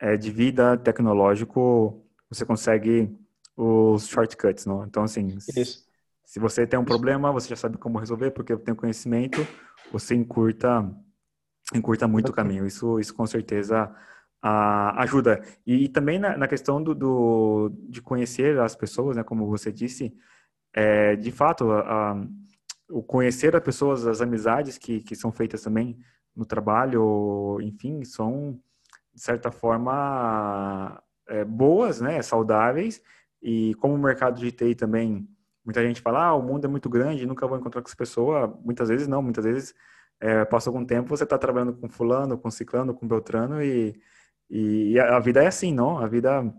[0.00, 3.14] é, de vida, tecnológico, você consegue
[3.56, 4.84] os shortcuts, não?
[4.84, 5.86] Então, assim, Isso.
[6.24, 9.46] se você tem um problema, você já sabe como resolver, porque tem conhecimento,
[9.90, 10.88] você encurta,
[11.74, 12.66] encurta muito o caminho.
[12.66, 13.90] Isso, isso com certeza
[14.42, 15.42] a, ajuda.
[15.66, 19.72] E, e também na, na questão do, do, de conhecer as pessoas, né, como você
[19.72, 20.14] disse,
[20.72, 22.26] é, de fato, a, a,
[22.90, 25.98] o conhecer as pessoas, as amizades que, que são feitas também
[26.34, 28.60] no trabalho, enfim, são,
[29.14, 33.00] de certa forma, é, boas, né, saudáveis,
[33.46, 35.28] e como o mercado de TI também,
[35.64, 38.58] muita gente fala, ah, o mundo é muito grande, nunca vou encontrar com essa pessoa,
[38.64, 39.74] muitas vezes não, muitas vezes
[40.20, 43.94] é, passa algum tempo, você está trabalhando com fulano, com ciclano, com beltrano, e
[44.48, 45.98] e a, vida é assim, não?
[45.98, 46.52] A vida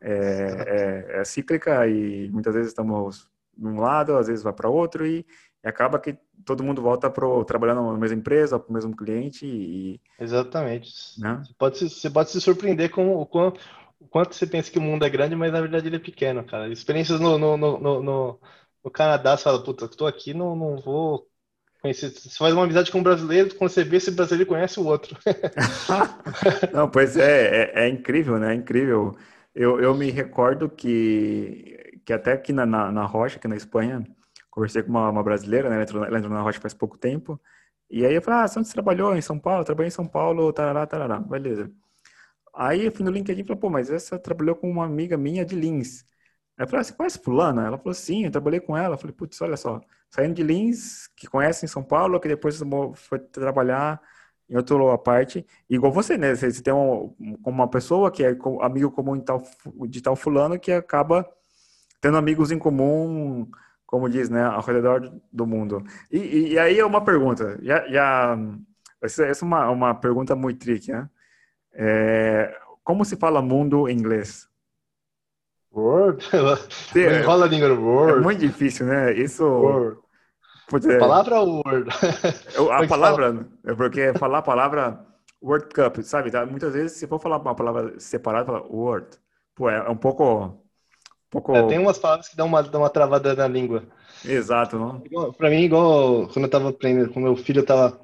[0.00, 4.68] é, é, é cíclica e muitas vezes estamos de um lado, às vezes vai para
[4.68, 5.24] outro e,
[5.64, 9.46] e, acaba que todo mundo volta para trabalhando na mesma empresa, para o mesmo cliente
[9.46, 10.90] e exatamente.
[11.18, 11.42] Né?
[11.44, 13.60] Você pode se, você pode se surpreender com o quanto,
[14.00, 16.44] o quanto você pensa que o mundo é grande, mas na verdade ele é pequeno,
[16.44, 16.68] cara.
[16.68, 18.40] Experiências no, no, no, no,
[18.84, 21.28] no Canadá, você fala, puta, tô aqui, não, não vou
[21.80, 22.10] conhecer.
[22.10, 25.18] Você faz uma amizade com um brasileiro, quando você vê esse brasileiro conhece o outro.
[26.72, 28.52] não, pois é, é, é incrível, né?
[28.52, 29.16] É incrível.
[29.54, 34.04] Eu, eu me recordo que, que até aqui na, na, na Rocha, aqui na Espanha,
[34.50, 35.76] conversei com uma, uma brasileira, né?
[35.76, 37.40] Ela entrou, ela entrou na Rocha faz pouco tempo.
[37.90, 39.16] E aí eu falei, ah, onde você trabalhou?
[39.16, 39.64] Em São Paulo?
[39.64, 41.18] Trabalhei em São Paulo, tarará, tarará.
[41.20, 41.70] Beleza.
[42.56, 45.44] Aí eu fui no LinkedIn e falei, pô, mas essa trabalhou com uma amiga minha
[45.44, 46.04] de Lins.
[46.58, 47.66] Aí eu falei, ah, você conhece fulana?
[47.66, 48.94] Ela falou, sim, eu trabalhei com ela.
[48.94, 52.60] Eu falei, putz, olha só, saindo de Lins, que conhece em São Paulo, que depois
[52.96, 54.00] foi trabalhar
[54.48, 56.34] em outra parte, igual você, né?
[56.34, 57.14] Você tem um,
[57.44, 59.42] uma pessoa que é amigo comum de tal,
[59.88, 61.28] de tal fulano que acaba
[62.00, 63.50] tendo amigos em comum,
[63.86, 65.84] como diz, né, ao redor do mundo.
[66.10, 68.38] E, e, e aí é uma pergunta, já, já
[69.02, 71.08] essa é uma, uma pergunta muito tricky, né?
[71.78, 74.48] É, como se fala mundo em inglês?
[75.72, 76.24] World?
[76.94, 78.18] Enrola a língua do Word.
[78.18, 79.12] É muito difícil, né?
[79.12, 79.44] Isso...
[79.44, 79.98] Word.
[80.88, 80.98] É...
[80.98, 81.88] Palavra Word.
[82.72, 83.48] a é palavra, fala?
[83.66, 85.06] é porque falar a palavra
[85.42, 86.30] World Cup, sabe?
[86.30, 86.46] Tá?
[86.46, 89.06] Muitas vezes, se for falar uma palavra separada, fala Word.
[89.54, 90.44] Pô, é, é um pouco.
[90.44, 90.58] Um
[91.30, 91.54] pouco...
[91.54, 93.84] É, tem umas palavras que dão uma, dão uma travada na língua.
[94.24, 95.32] Exato, não?
[95.32, 98.00] Pra mim, igual quando eu tava aprendendo, com meu filho, eu tava.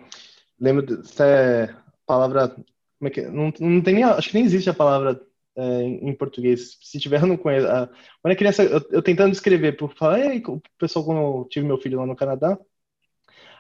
[0.61, 1.75] Lembro dessa é,
[2.07, 2.55] palavra.
[3.03, 3.23] Como é que.
[3.23, 4.05] Não, não tem nem.
[4.05, 5.21] Acho que nem existe a palavra
[5.57, 6.79] é, em português.
[6.81, 7.67] Se tiver, eu não conheço.
[7.67, 7.91] Ah,
[8.23, 11.67] quando é criança, eu, eu tentando escrever, por falar, ei, o pessoal, quando eu tive
[11.67, 12.57] meu filho lá no Canadá,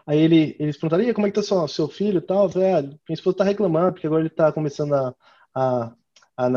[0.06, 2.44] aí ele, eles perguntaram, como é que tá seu, seu filho e tal?
[2.44, 5.12] Eu falei, ah, minha esposa tá reclamando, porque agora ele tá começando a,
[5.52, 5.92] a,
[6.36, 6.48] a, a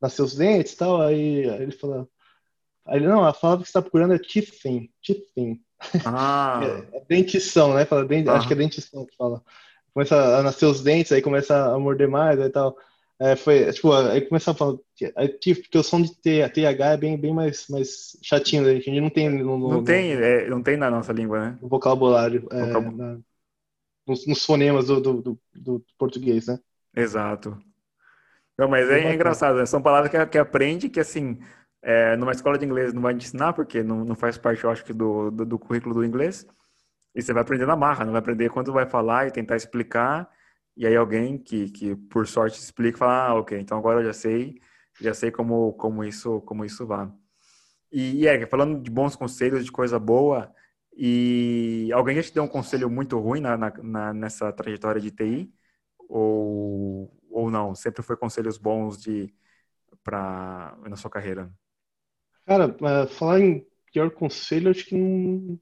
[0.00, 1.02] nascer os dentes e tal.
[1.02, 2.08] Aí, aí ele falou,
[2.86, 5.60] aí ele, não, a palavra que você tá procurando é teething, teething.
[6.06, 6.60] Ah.
[6.94, 7.84] é, é dentição, né?
[7.84, 8.34] Fala, dent, ah.
[8.34, 9.42] Acho que é dentição que fala.
[9.92, 12.76] Começa a nascer os dentes, aí começa a morder mais e tal.
[13.20, 14.78] É, foi, tipo, aí começava a falar,
[15.40, 18.70] tipo, porque o som de TH é bem, bem mais, mais chatinho, né?
[18.70, 21.58] a gente não tem no, no, não tem, é, não tem na nossa língua, né?
[21.60, 23.18] No vocabulário, é, na,
[24.06, 26.60] nos, nos, fonemas do, do, do, do, português, né?
[26.94, 27.60] Exato.
[28.56, 29.66] Não, mas é, é engraçado, né?
[29.66, 31.40] são palavras que, que aprende que, assim,
[31.82, 34.70] é, numa escola de inglês não vai te ensinar, porque não, não faz parte, eu
[34.70, 36.46] acho, que do, do, do currículo do inglês,
[37.14, 40.30] e você vai aprender na marra, não vai aprender quando vai falar e tentar explicar,
[40.76, 44.06] e aí alguém que, que por sorte explica e fala, ah, ok, então agora eu
[44.06, 44.60] já sei,
[45.00, 47.10] já sei como, como isso como isso vai.
[47.90, 50.52] E, e é, falando de bons conselhos, de coisa boa,
[50.96, 55.12] e alguém já te deu um conselho muito ruim na, na, na, nessa trajetória de
[55.12, 55.54] TI?
[56.08, 57.74] Ou, ou não?
[57.74, 59.32] Sempre foi conselhos bons de
[60.02, 61.52] para na sua carreira?
[62.44, 62.76] Cara,
[63.08, 65.60] falar em pior conselho, acho que não,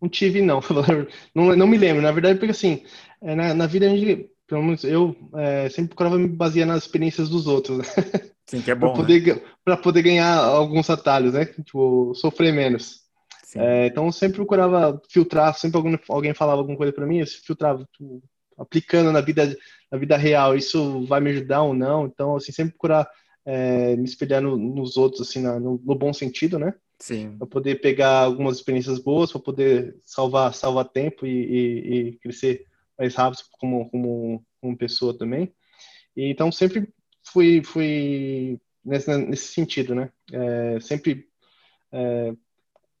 [0.00, 0.60] não tive, não.
[1.34, 1.56] não.
[1.56, 2.02] Não me lembro.
[2.02, 2.82] Na verdade, porque assim,
[3.20, 6.84] é, na, na vida a gente pelo menos eu é, sempre procurava me basear nas
[6.84, 7.84] experiências dos outros, né?
[8.46, 8.88] Sim, que é bom.
[8.88, 9.76] para poder, né?
[9.76, 11.44] poder ganhar alguns atalhos, né?
[11.44, 13.06] Tipo, sofrer menos.
[13.56, 17.26] É, então eu sempre procurava filtrar, sempre algum, alguém falava alguma coisa para mim, eu
[17.26, 18.22] filtrava, tipo,
[18.58, 19.56] aplicando na vida,
[19.90, 22.06] na vida real, isso vai me ajudar ou não.
[22.06, 23.08] Então, assim, sempre procurar
[23.46, 26.74] é, me espelhar no, nos outros, assim, na, no, no, bom sentido, né?
[26.98, 27.36] Sim.
[27.38, 32.66] Para poder pegar algumas experiências boas, para poder salvar, salvar tempo e, e, e crescer
[32.98, 35.52] mais rápido como, como, como pessoa também.
[36.16, 40.10] E, então, sempre fui, fui nesse, nesse sentido, né?
[40.32, 41.28] É, sempre,
[41.92, 42.32] é,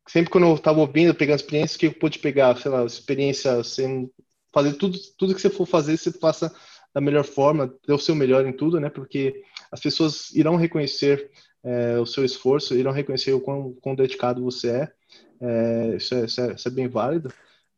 [0.06, 4.08] sempre quando eu estava ouvindo, pegando experiências, que eu pude pegar, sei lá, experiência, assim,
[4.52, 6.54] fazer tudo, tudo que você for fazer, você faça
[6.94, 8.88] da melhor forma, dê o seu melhor em tudo, né?
[8.88, 11.30] Porque as pessoas irão reconhecer
[11.62, 14.92] é, o seu esforço, irão reconhecer o quão, quão dedicado você é.
[15.40, 17.32] é isso, é, isso, é, é bem válido.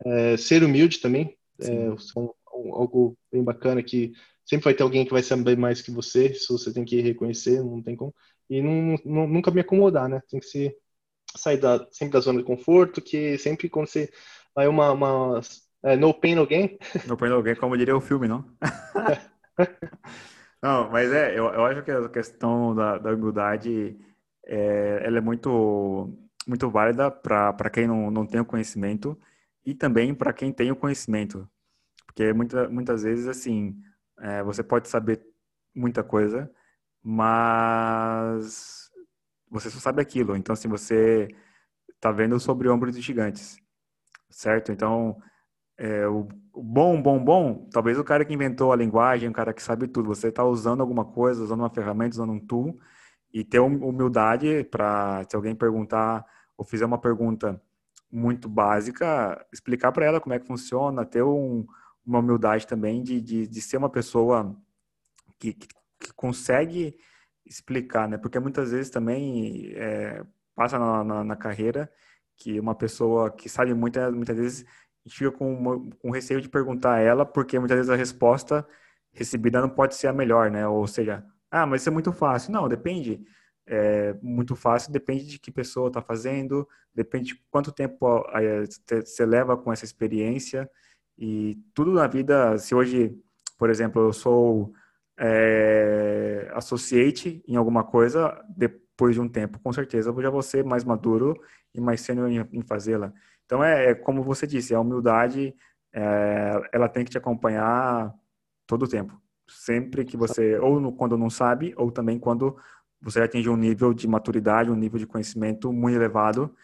[0.05, 4.13] É, ser humilde também, é, são algo bem bacana que
[4.45, 7.63] sempre vai ter alguém que vai saber mais que você, isso você tem que reconhecer,
[7.63, 8.15] não tem como.
[8.49, 10.21] E não, não, nunca me acomodar, né?
[10.29, 10.75] Tem que se
[11.37, 14.11] sair da, sempre da zona de conforto, que sempre quando você
[14.55, 15.41] vai uma, uma
[15.85, 16.77] é, no pain no gain.
[17.07, 18.45] No pain no gain, como diria o filme, não?
[20.63, 23.97] não, mas é, eu, eu acho que a questão da, da humildade,
[24.47, 26.11] é, ela é muito,
[26.47, 29.19] muito válida para quem não, não tem o conhecimento,
[29.65, 31.49] e também para quem tem o conhecimento.
[32.07, 33.77] Porque muita, muitas vezes, assim,
[34.21, 35.25] é, você pode saber
[35.75, 36.51] muita coisa,
[37.03, 38.91] mas
[39.51, 40.37] você só sabe aquilo.
[40.37, 41.29] Então, assim, você
[41.95, 43.59] está vendo sobre o ombro dos gigantes,
[44.31, 44.73] certo?
[44.73, 45.21] Então,
[45.81, 49.63] é, o, bom, bom, bom, talvez o cara que inventou a linguagem, o cara que
[49.63, 52.79] sabe tudo, você está usando alguma coisa, usando uma ferramenta, usando um tool,
[53.33, 57.63] e ter humildade para, se alguém perguntar ou fizer uma pergunta
[58.13, 61.67] muito básica, explicar para ela como é que funciona, ter um,
[62.05, 64.55] uma humildade também de, de, de ser uma pessoa
[65.39, 66.95] que, que, que, consegue
[67.47, 68.19] explicar, né?
[68.19, 70.23] Porque muitas vezes também é,
[70.55, 71.91] passa na, na, na, carreira
[72.37, 74.67] que uma pessoa que sabe muito, muitas vezes
[75.05, 78.67] a gente fica com, com receio de perguntar a ela, porque muitas vezes a resposta
[79.13, 80.67] recebida não pode ser a melhor, né?
[80.67, 82.53] Ou seja, ah, mas isso é muito fácil.
[82.53, 83.21] Não, depende.
[83.67, 88.25] É muito fácil, depende de que pessoa está fazendo, depende de quanto tempo
[89.05, 90.69] você leva com essa experiência.
[91.17, 93.17] E tudo na vida, se hoje,
[93.59, 94.73] por exemplo, eu sou
[95.19, 100.65] é, associate em alguma coisa, depois de um tempo, com certeza eu já vou ser
[100.65, 101.41] mais maduro
[101.75, 103.13] e mais sênior em, em fazê-la.
[103.51, 105.53] Então, é, é, como você disse, a humildade,
[105.93, 108.15] é, ela tem que te acompanhar
[108.65, 109.21] todo o tempo.
[109.49, 112.57] Sempre que você, ou no, quando não sabe, ou também quando
[113.01, 116.55] você atinge um nível de maturidade, um nível de conhecimento muito elevado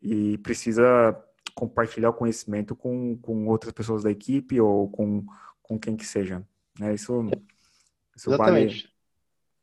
[0.00, 1.20] e precisa
[1.52, 5.26] compartilhar o conhecimento com, com outras pessoas da equipe ou com,
[5.60, 6.46] com quem que seja.
[6.78, 6.94] Né?
[6.94, 7.28] Isso,
[8.14, 8.82] isso Exatamente.
[8.84, 8.96] Vale...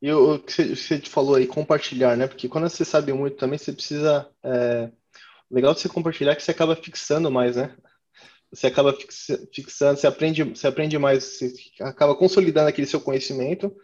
[0.02, 2.28] E o que você falou aí, compartilhar, né?
[2.28, 4.92] Porque quando você sabe muito também, você precisa é,
[5.54, 7.76] legal você compartilhar é que você acaba fixando mais, né?
[8.52, 8.96] Você acaba
[9.54, 13.76] fixando, você aprende, você aprende mais, você acaba consolidando aquele seu conhecimento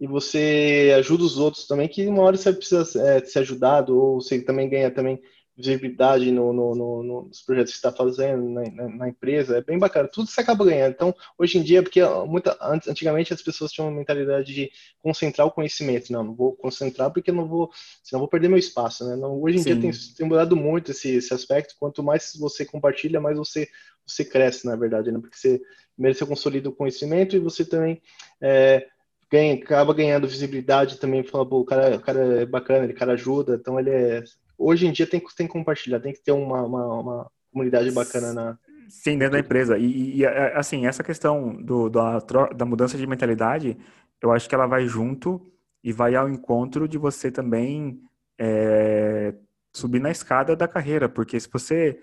[0.00, 4.20] e você ajuda os outros também, que uma hora você precisa é, ser ajudado, ou
[4.20, 5.20] você também ganha também
[5.56, 9.78] visibilidade no, no, no, nos projetos que está fazendo na, na, na, empresa, é bem
[9.78, 10.08] bacana.
[10.08, 10.92] Tudo você acaba ganhando.
[10.92, 12.56] Então, hoje em dia, porque muita,
[12.88, 16.12] antigamente as pessoas tinham uma mentalidade de concentrar o conhecimento.
[16.12, 17.70] Não, não vou concentrar porque não vou,
[18.02, 19.06] senão vou perder meu espaço.
[19.06, 19.14] Né?
[19.14, 19.64] Não, hoje em Sim.
[19.64, 21.76] dia tem, tem, mudado muito esse, esse aspecto.
[21.78, 23.68] Quanto mais você compartilha, mais você,
[24.04, 25.20] você cresce, na verdade, né?
[25.20, 25.62] porque você,
[25.94, 28.02] primeiro você consolida o conhecimento e você também
[28.40, 28.88] é,
[29.30, 31.22] ganha, acaba ganhando visibilidade também.
[31.22, 34.24] Fala, o cara, o cara é bacana, ele cara ajuda, então ele é
[34.58, 38.32] hoje em dia tem, tem que compartilhar, tem que ter uma, uma, uma comunidade bacana
[38.32, 38.58] na.
[38.88, 39.78] Sim, dentro da empresa.
[39.78, 42.18] E, e assim, essa questão do, da,
[42.54, 43.76] da mudança de mentalidade,
[44.20, 45.40] eu acho que ela vai junto
[45.82, 48.00] e vai ao encontro de você também
[48.38, 49.34] é,
[49.72, 52.00] subir na escada da carreira, porque se você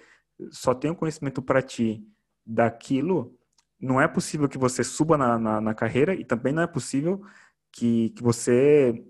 [0.51, 2.03] só tem o um conhecimento para ti
[2.45, 3.37] daquilo,
[3.79, 7.21] não é possível que você suba na, na, na, carreira e também não é possível
[7.71, 9.03] que, que você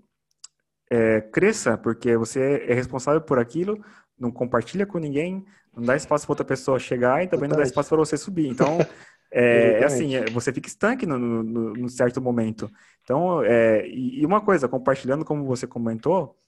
[0.92, 3.82] é, cresça, porque você é responsável por aquilo,
[4.18, 5.42] não compartilha com ninguém,
[5.74, 8.46] não dá espaço para outra pessoa chegar e também não dá espaço para você subir.
[8.46, 8.76] Então,
[9.32, 12.70] é, é assim, é, você fica estanque no, no, no certo momento.
[13.02, 16.38] Então, é, e, uma coisa, compartilhando como você comentou,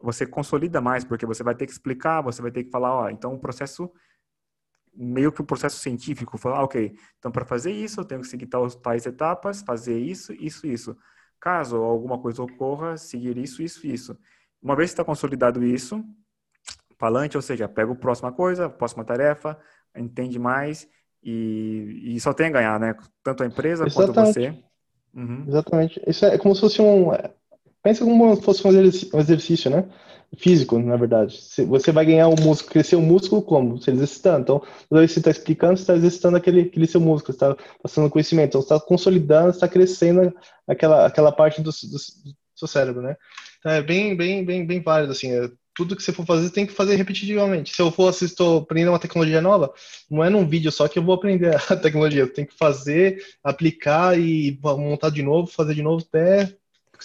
[0.00, 3.10] você consolida mais, porque você vai ter que explicar, você vai ter que falar, ó,
[3.10, 3.92] então o processo
[4.96, 8.28] meio que o um processo científico, falar, ok, então para fazer isso eu tenho que
[8.28, 10.96] seguir tais, tais etapas, fazer isso, isso, isso.
[11.44, 14.18] Caso alguma coisa ocorra, seguir isso, isso, isso.
[14.62, 16.02] Uma vez que está consolidado isso,
[16.98, 19.58] falante, ou seja, pega a próxima coisa, a próxima tarefa,
[19.94, 20.88] entende mais
[21.22, 22.96] e, e só tem a ganhar, né?
[23.22, 24.14] Tanto a empresa Exatamente.
[24.14, 24.64] quanto você.
[25.12, 25.44] Uhum.
[25.46, 26.02] Exatamente.
[26.06, 27.08] Isso é como se fosse um.
[27.84, 29.84] Pensa como se fosse um exercício, né?
[30.36, 31.38] físico, na verdade.
[31.66, 33.78] Você vai ganhar o músculo, crescer o músculo como?
[33.78, 34.40] Você exercitando.
[34.40, 37.56] Então, toda vez que você está explicando, você está exercitando aquele, aquele seu músculo, está
[37.82, 40.32] passando conhecimento, então, você está consolidando, está crescendo
[40.66, 43.16] aquela, aquela parte do, do, do, seu cérebro, né?
[43.58, 46.66] Então, é bem, bem, bem, bem válido, assim, é, tudo que você for fazer, tem
[46.66, 47.74] que fazer repetitivamente.
[47.74, 49.72] Se eu for estou aprendendo uma tecnologia nova,
[50.10, 54.18] não é num vídeo só que eu vou aprender a tecnologia, tem que fazer, aplicar
[54.18, 56.54] e montar de novo, fazer de novo até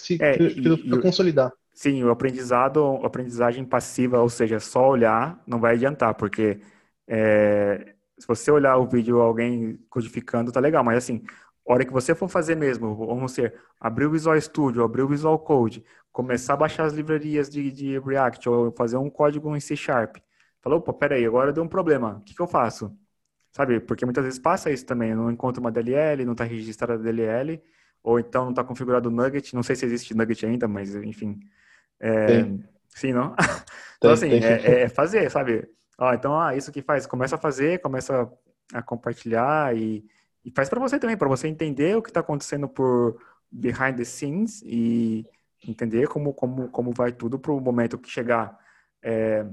[0.00, 0.36] se é,
[1.00, 1.52] consolidar.
[1.72, 6.60] Sim, o aprendizado, a aprendizagem passiva, ou seja, só olhar, não vai adiantar, porque
[7.06, 11.22] é, se você olhar o vídeo alguém codificando, tá legal, mas assim,
[11.66, 15.08] a hora que você for fazer mesmo, vamos ser, abrir o Visual Studio, abrir o
[15.08, 19.60] Visual Code, começar a baixar as livrarias de, de React, ou fazer um código em
[19.60, 20.16] C Sharp,
[20.60, 22.94] falou, opa, peraí, agora deu um problema, o que, que eu faço?
[23.52, 26.94] Sabe, porque muitas vezes passa isso também, eu não encontro uma DLL, não está registrada
[26.94, 27.60] a DLL,
[28.02, 31.38] ou então não está configurado o Nugget, não sei se existe Nugget ainda, mas enfim,
[32.00, 32.44] é,
[32.88, 33.34] sim, não?
[33.98, 35.68] então, assim, é, é, fazer, sabe?
[35.98, 38.30] Ó, então, ah, isso que faz, começa a fazer, começa
[38.72, 40.04] a compartilhar e,
[40.44, 43.20] e faz para você também, para você entender o que está acontecendo por
[43.50, 45.26] behind the scenes e
[45.66, 48.58] entender como, como, como vai tudo para o momento que chegar.
[49.02, 49.44] É,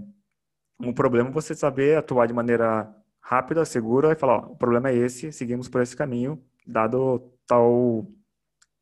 [0.80, 4.96] um problema, você saber atuar de maneira rápida, segura e falar, ó, o problema é
[4.96, 8.08] esse, seguimos por esse caminho, dado tal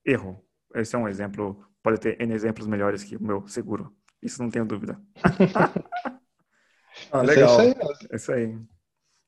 [0.05, 0.41] erro.
[0.73, 3.95] Esse é um exemplo pode ter N exemplos melhores que o meu, seguro.
[4.19, 4.99] Isso não tenho dúvida.
[7.11, 7.61] ah, legal.
[7.61, 8.07] É isso aí.
[8.09, 8.59] É isso aí.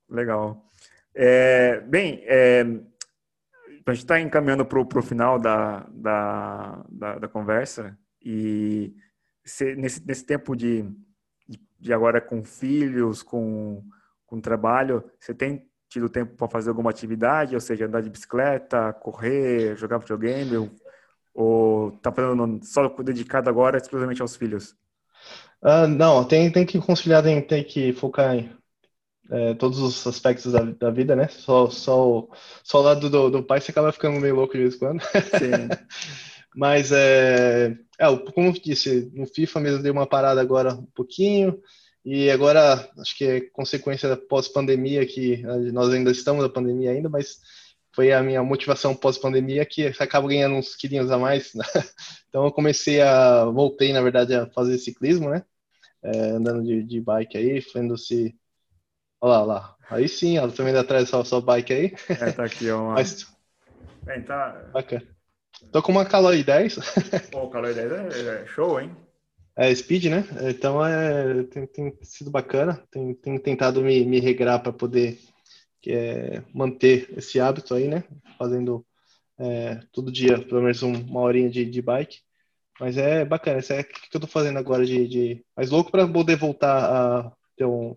[0.10, 0.66] Legal.
[1.14, 2.62] É, bem, é,
[3.86, 8.96] a gente está encaminhando para o final da, da, da, da, conversa e
[9.78, 10.84] nesse, nesse tempo de,
[11.80, 13.84] de agora com filhos, com,
[14.26, 18.94] com trabalho, você tem tido tempo para fazer alguma atividade, ou seja, andar de bicicleta,
[18.94, 20.70] correr, jogar videogame, ou,
[21.34, 24.76] ou tá fazendo só dedicado agora exclusivamente aos filhos?
[25.62, 28.56] Uh, não, tem, tem que conciliar, tem, tem que focar em
[29.30, 31.28] é, todos os aspectos da, da, vida, né?
[31.28, 32.28] Só, só,
[32.64, 35.02] só o lado do, do pai você acaba ficando meio louco de vez em quando.
[35.02, 35.68] Sim.
[36.56, 41.60] Mas, é, é, como eu disse, no FIFA mesmo dei uma parada agora um pouquinho,
[42.10, 45.44] e agora acho que é consequência da pós-pandemia, que
[45.74, 47.42] nós ainda estamos na pandemia ainda, mas
[47.94, 51.54] foi a minha motivação pós-pandemia que acaba ganhando uns quilinhos a mais.
[51.54, 51.66] Né?
[52.30, 55.44] Então eu comecei a, voltei na verdade a fazer ciclismo, né?
[56.02, 58.38] É, andando de, de, bike aí, fazendo-se.
[59.20, 59.76] Olha lá, olha lá.
[59.90, 61.96] Aí sim, ela também atrás da sua bike aí.
[62.10, 62.94] É, tá aqui, ó.
[62.94, 63.28] Mas...
[64.04, 64.70] Bem, tá.
[64.72, 65.04] Bacana.
[65.74, 66.76] Tô com uma Caloi 10.
[67.32, 68.96] Pô, Caloi 10 é, é show, hein?
[69.58, 70.24] É, Speed, né?
[70.50, 72.84] Então é, tem, tem sido bacana.
[72.92, 75.18] Tem, tem tentado me, me regrar para poder
[75.88, 78.04] é, manter esse hábito aí, né?
[78.38, 78.86] Fazendo
[79.40, 82.20] é, todo dia, pelo menos uma horinha de, de bike.
[82.80, 83.58] Mas é bacana.
[83.58, 85.08] Isso é o que eu tô fazendo agora de.
[85.08, 85.46] de...
[85.56, 87.96] Mais louco para poder voltar a ter um,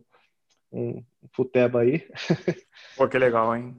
[0.73, 1.05] um
[1.35, 2.09] futeba aí.
[2.97, 3.77] Pô, que legal, hein?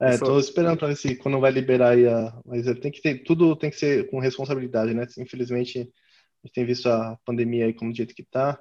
[0.00, 0.24] É, Isso...
[0.24, 2.36] tô esperando para ver se quando vai liberar aí a.
[2.44, 3.22] Mas tem que ter.
[3.22, 5.06] Tudo tem que ser com responsabilidade, né?
[5.16, 5.88] Infelizmente,
[6.48, 8.58] gente tem visto a pandemia aí como do jeito que tá.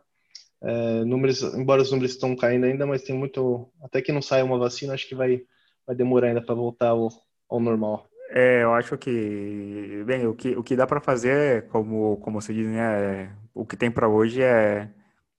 [0.62, 3.72] É, números, embora os números estão caindo ainda, mas tem muito.
[3.82, 5.42] Até que não saia uma vacina, acho que vai,
[5.86, 7.10] vai demorar ainda para voltar ao,
[7.50, 8.08] ao normal.
[8.30, 12.54] É, eu acho que, bem, o que, o que dá para fazer, como, como você
[12.54, 14.92] diz, né, é, o que tem para hoje é,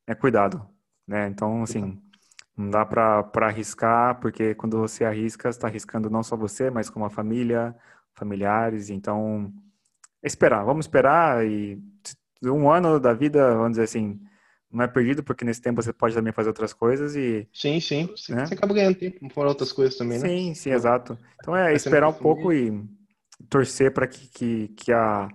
[0.07, 0.67] é cuidado,
[1.07, 1.29] né?
[1.29, 2.01] Então, assim,
[2.57, 7.05] não dá para arriscar, porque quando você arrisca, está arriscando não só você, mas como
[7.05, 7.77] a família,
[8.15, 8.89] familiares.
[8.89, 9.53] Então,
[10.23, 11.79] esperar, vamos esperar e
[12.43, 14.21] um ano da vida, vamos dizer assim,
[14.71, 17.49] não é perdido, porque nesse tempo você pode também fazer outras coisas e...
[17.53, 18.09] Sim, sim.
[18.29, 18.47] Né?
[18.47, 20.29] Você acaba ganhando tempo para outras coisas também, né?
[20.29, 21.19] Sim, sim, exato.
[21.41, 22.85] Então é esperar um pouco e
[23.49, 25.29] torcer para que, que, que, a,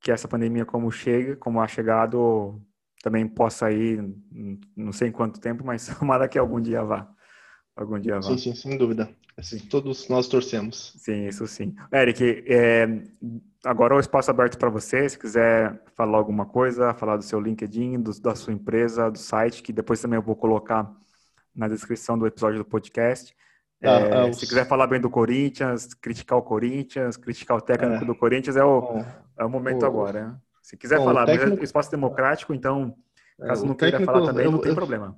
[0.00, 2.60] que essa pandemia, como chega, como ha chegado,
[3.02, 4.04] também possa ir,
[4.76, 7.08] não sei em quanto tempo, mas tomara que algum dia vá.
[7.76, 8.22] Algum dia vá.
[8.22, 9.08] Sim, sim, sem dúvida.
[9.36, 10.92] Assim, todos nós torcemos.
[10.98, 11.74] Sim, isso sim.
[11.92, 12.86] Eric, é,
[13.64, 15.08] agora o espaço aberto para você.
[15.08, 19.62] Se quiser falar alguma coisa, falar do seu LinkedIn, do, da sua empresa, do site,
[19.62, 20.94] que depois também eu vou colocar
[21.54, 23.34] na descrição do episódio do podcast.
[23.82, 28.04] Ah, é, é, se quiser falar bem do Corinthians, criticar o Corinthians, criticar o técnico
[28.04, 28.06] é.
[28.06, 29.02] do Corinthians, é o,
[29.38, 30.38] é o momento o, agora.
[30.62, 32.94] Se quiser bom, falar, técnico, é espaço democrático, então,
[33.38, 35.16] caso não queira falar também, eu, não tem problema.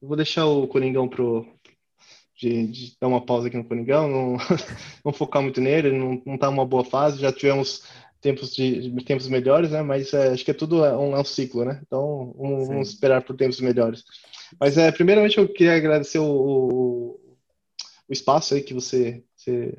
[0.00, 1.46] Eu vou deixar o Coringão pro,
[2.40, 4.36] de, de, dar uma pausa aqui no Coringão, não,
[5.04, 7.84] não focar muito nele, não, não tá uma boa fase, já tivemos
[8.20, 9.82] tempos de tempos melhores, né?
[9.82, 11.80] Mas é, acho que é tudo é um, é um ciclo, né?
[11.86, 14.04] Então vamos, vamos, esperar por tempos melhores.
[14.58, 17.36] Mas é, primeiramente eu queria agradecer o, o,
[18.08, 19.78] o espaço aí que você, você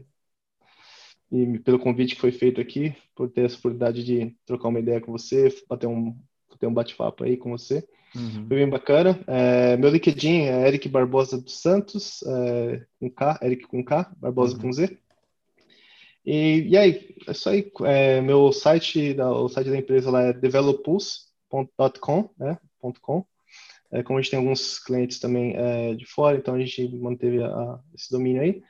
[1.32, 5.01] e pelo convite que foi feito aqui, por ter essa oportunidade de trocar uma ideia
[5.01, 6.16] com você, bater um,
[6.62, 7.86] ter um bate-papo aí com você.
[8.16, 8.45] Uhum.
[8.47, 9.20] Foi bem bacana.
[9.26, 14.55] É, meu LinkedIn é Eric Barbosa dos Santos, é, com K, Eric com K, Barbosa
[14.55, 14.62] uhum.
[14.62, 14.95] com Z.
[16.24, 17.72] E, e aí, é isso aí.
[17.84, 22.59] É, meu site, o site da empresa lá é developus.com, né?
[23.01, 23.26] .com.
[23.91, 27.43] É, como a gente tem alguns clientes também é, de fora, então a gente manteve
[27.43, 28.62] a, esse domínio aí.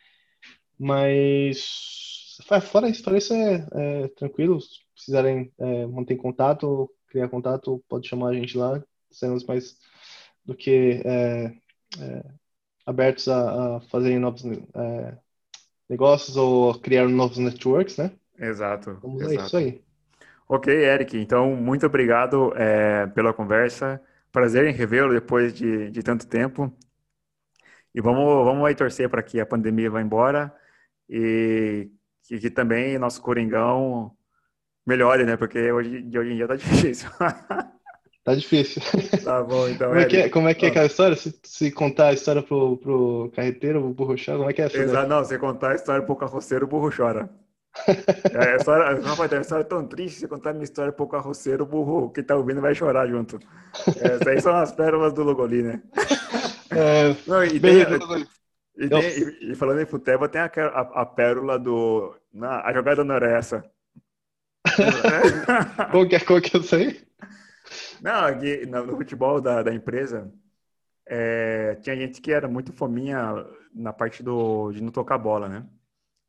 [0.80, 2.38] Mas
[2.72, 4.62] fora isso, fora isso é, é tranquilo.
[4.62, 8.82] Se precisarem é, manter contato, criar contato, pode chamar a gente lá
[9.12, 9.76] sermos mais
[10.46, 11.54] do que é,
[12.00, 12.24] é,
[12.86, 15.18] abertos a, a fazerem novos é,
[15.90, 18.12] negócios ou criar novos networks, né?
[18.40, 18.98] Exato.
[19.02, 19.48] Vamos exato.
[19.48, 19.84] Isso aí.
[20.48, 21.18] Ok, Eric.
[21.18, 24.02] Então, muito obrigado é, pela conversa.
[24.32, 26.74] Prazer em revê-lo depois de, de tanto tempo.
[27.94, 30.54] E vamos, vamos aí torcer para que a pandemia vá embora
[31.10, 31.92] e
[32.24, 34.16] que, que também nosso Coringão
[34.86, 35.38] melhore, né?
[35.38, 37.10] Porque hoje, de hoje em dia tá difícil.
[38.24, 38.82] Tá difícil.
[39.24, 39.90] Tá bom, então.
[39.90, 41.16] Como é que é, como é, que é aquela história?
[41.16, 44.66] Se, se contar a história pro, pro carreteiro, o burro chora, como é que é
[44.66, 44.78] essa?
[44.78, 47.30] Exato, não, se contar a história pro carroceiro, o burro chora.
[47.88, 51.08] é, a história, rapaz, a história é tão triste, se contar a minha história pro
[51.08, 53.40] carroceiro, o burro que tá ouvindo vai chorar junto.
[53.88, 55.82] Essas aí são as pérolas do Logoli, né?
[56.74, 57.82] É, não, e, tem,
[58.78, 62.16] e, tem, e, falando em futebol, tem a, a, a pérola do.
[62.34, 63.62] Na, a jogada não era essa.
[65.92, 67.02] Qual, que é, qual que é isso aí?
[68.02, 70.32] Não, aqui, no futebol da, da empresa,
[71.06, 75.66] é, tinha gente que era muito fominha na parte do, de não tocar bola, né?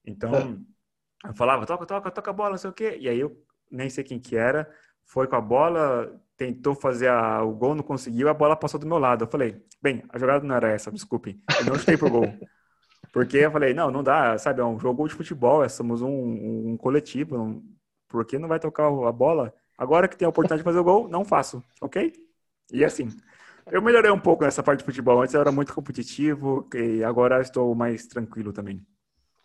[0.05, 1.29] Então, é.
[1.29, 2.97] eu falava, toca, toca, toca a bola, não sei o quê.
[3.01, 3.37] E aí eu
[3.71, 4.71] nem sei quem que era,
[5.05, 8.87] foi com a bola, tentou fazer a, o gol, não conseguiu, a bola passou do
[8.87, 9.25] meu lado.
[9.25, 11.41] Eu falei, bem, a jogada não era essa, desculpe.
[11.61, 12.27] Eu não chutei pro gol.
[13.13, 16.73] Porque eu falei, não, não dá, sabe, é um jogo de futebol, é, somos um,
[16.73, 17.63] um coletivo, não,
[18.13, 19.53] por que não vai tocar a bola?
[19.77, 22.13] Agora que tem a oportunidade de fazer o gol, não faço, ok?
[22.71, 23.09] E assim,
[23.71, 25.23] eu melhorei um pouco nessa parte de futebol.
[25.23, 28.85] Antes eu era muito competitivo e agora estou mais tranquilo também.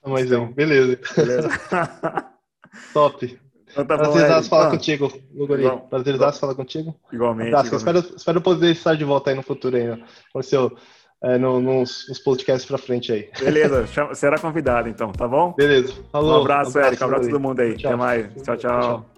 [0.05, 0.99] Mas então, beleza.
[1.15, 1.49] beleza.
[2.93, 3.39] Top.
[3.69, 5.63] Então tá Prazerzaço falar ah, contigo, Lugori.
[5.89, 6.95] Prazerzaço falar contigo.
[7.11, 7.49] Igualmente.
[7.49, 7.75] igualmente.
[7.75, 10.77] Espero, espero poder estar de volta aí no futuro aí, com o seu,
[11.23, 13.29] é, no, nos, nos podcasts pra frente aí.
[13.39, 15.53] Beleza, será convidado então, tá bom?
[15.57, 15.93] Beleza.
[16.11, 16.39] Falou.
[16.39, 17.03] Um abraço, um abraço Érico.
[17.03, 17.75] Um abraço a todo mundo aí.
[17.75, 17.91] Tchau.
[17.91, 18.33] Até mais.
[18.43, 18.57] tchau.
[18.57, 18.81] tchau.
[18.81, 19.16] tchau.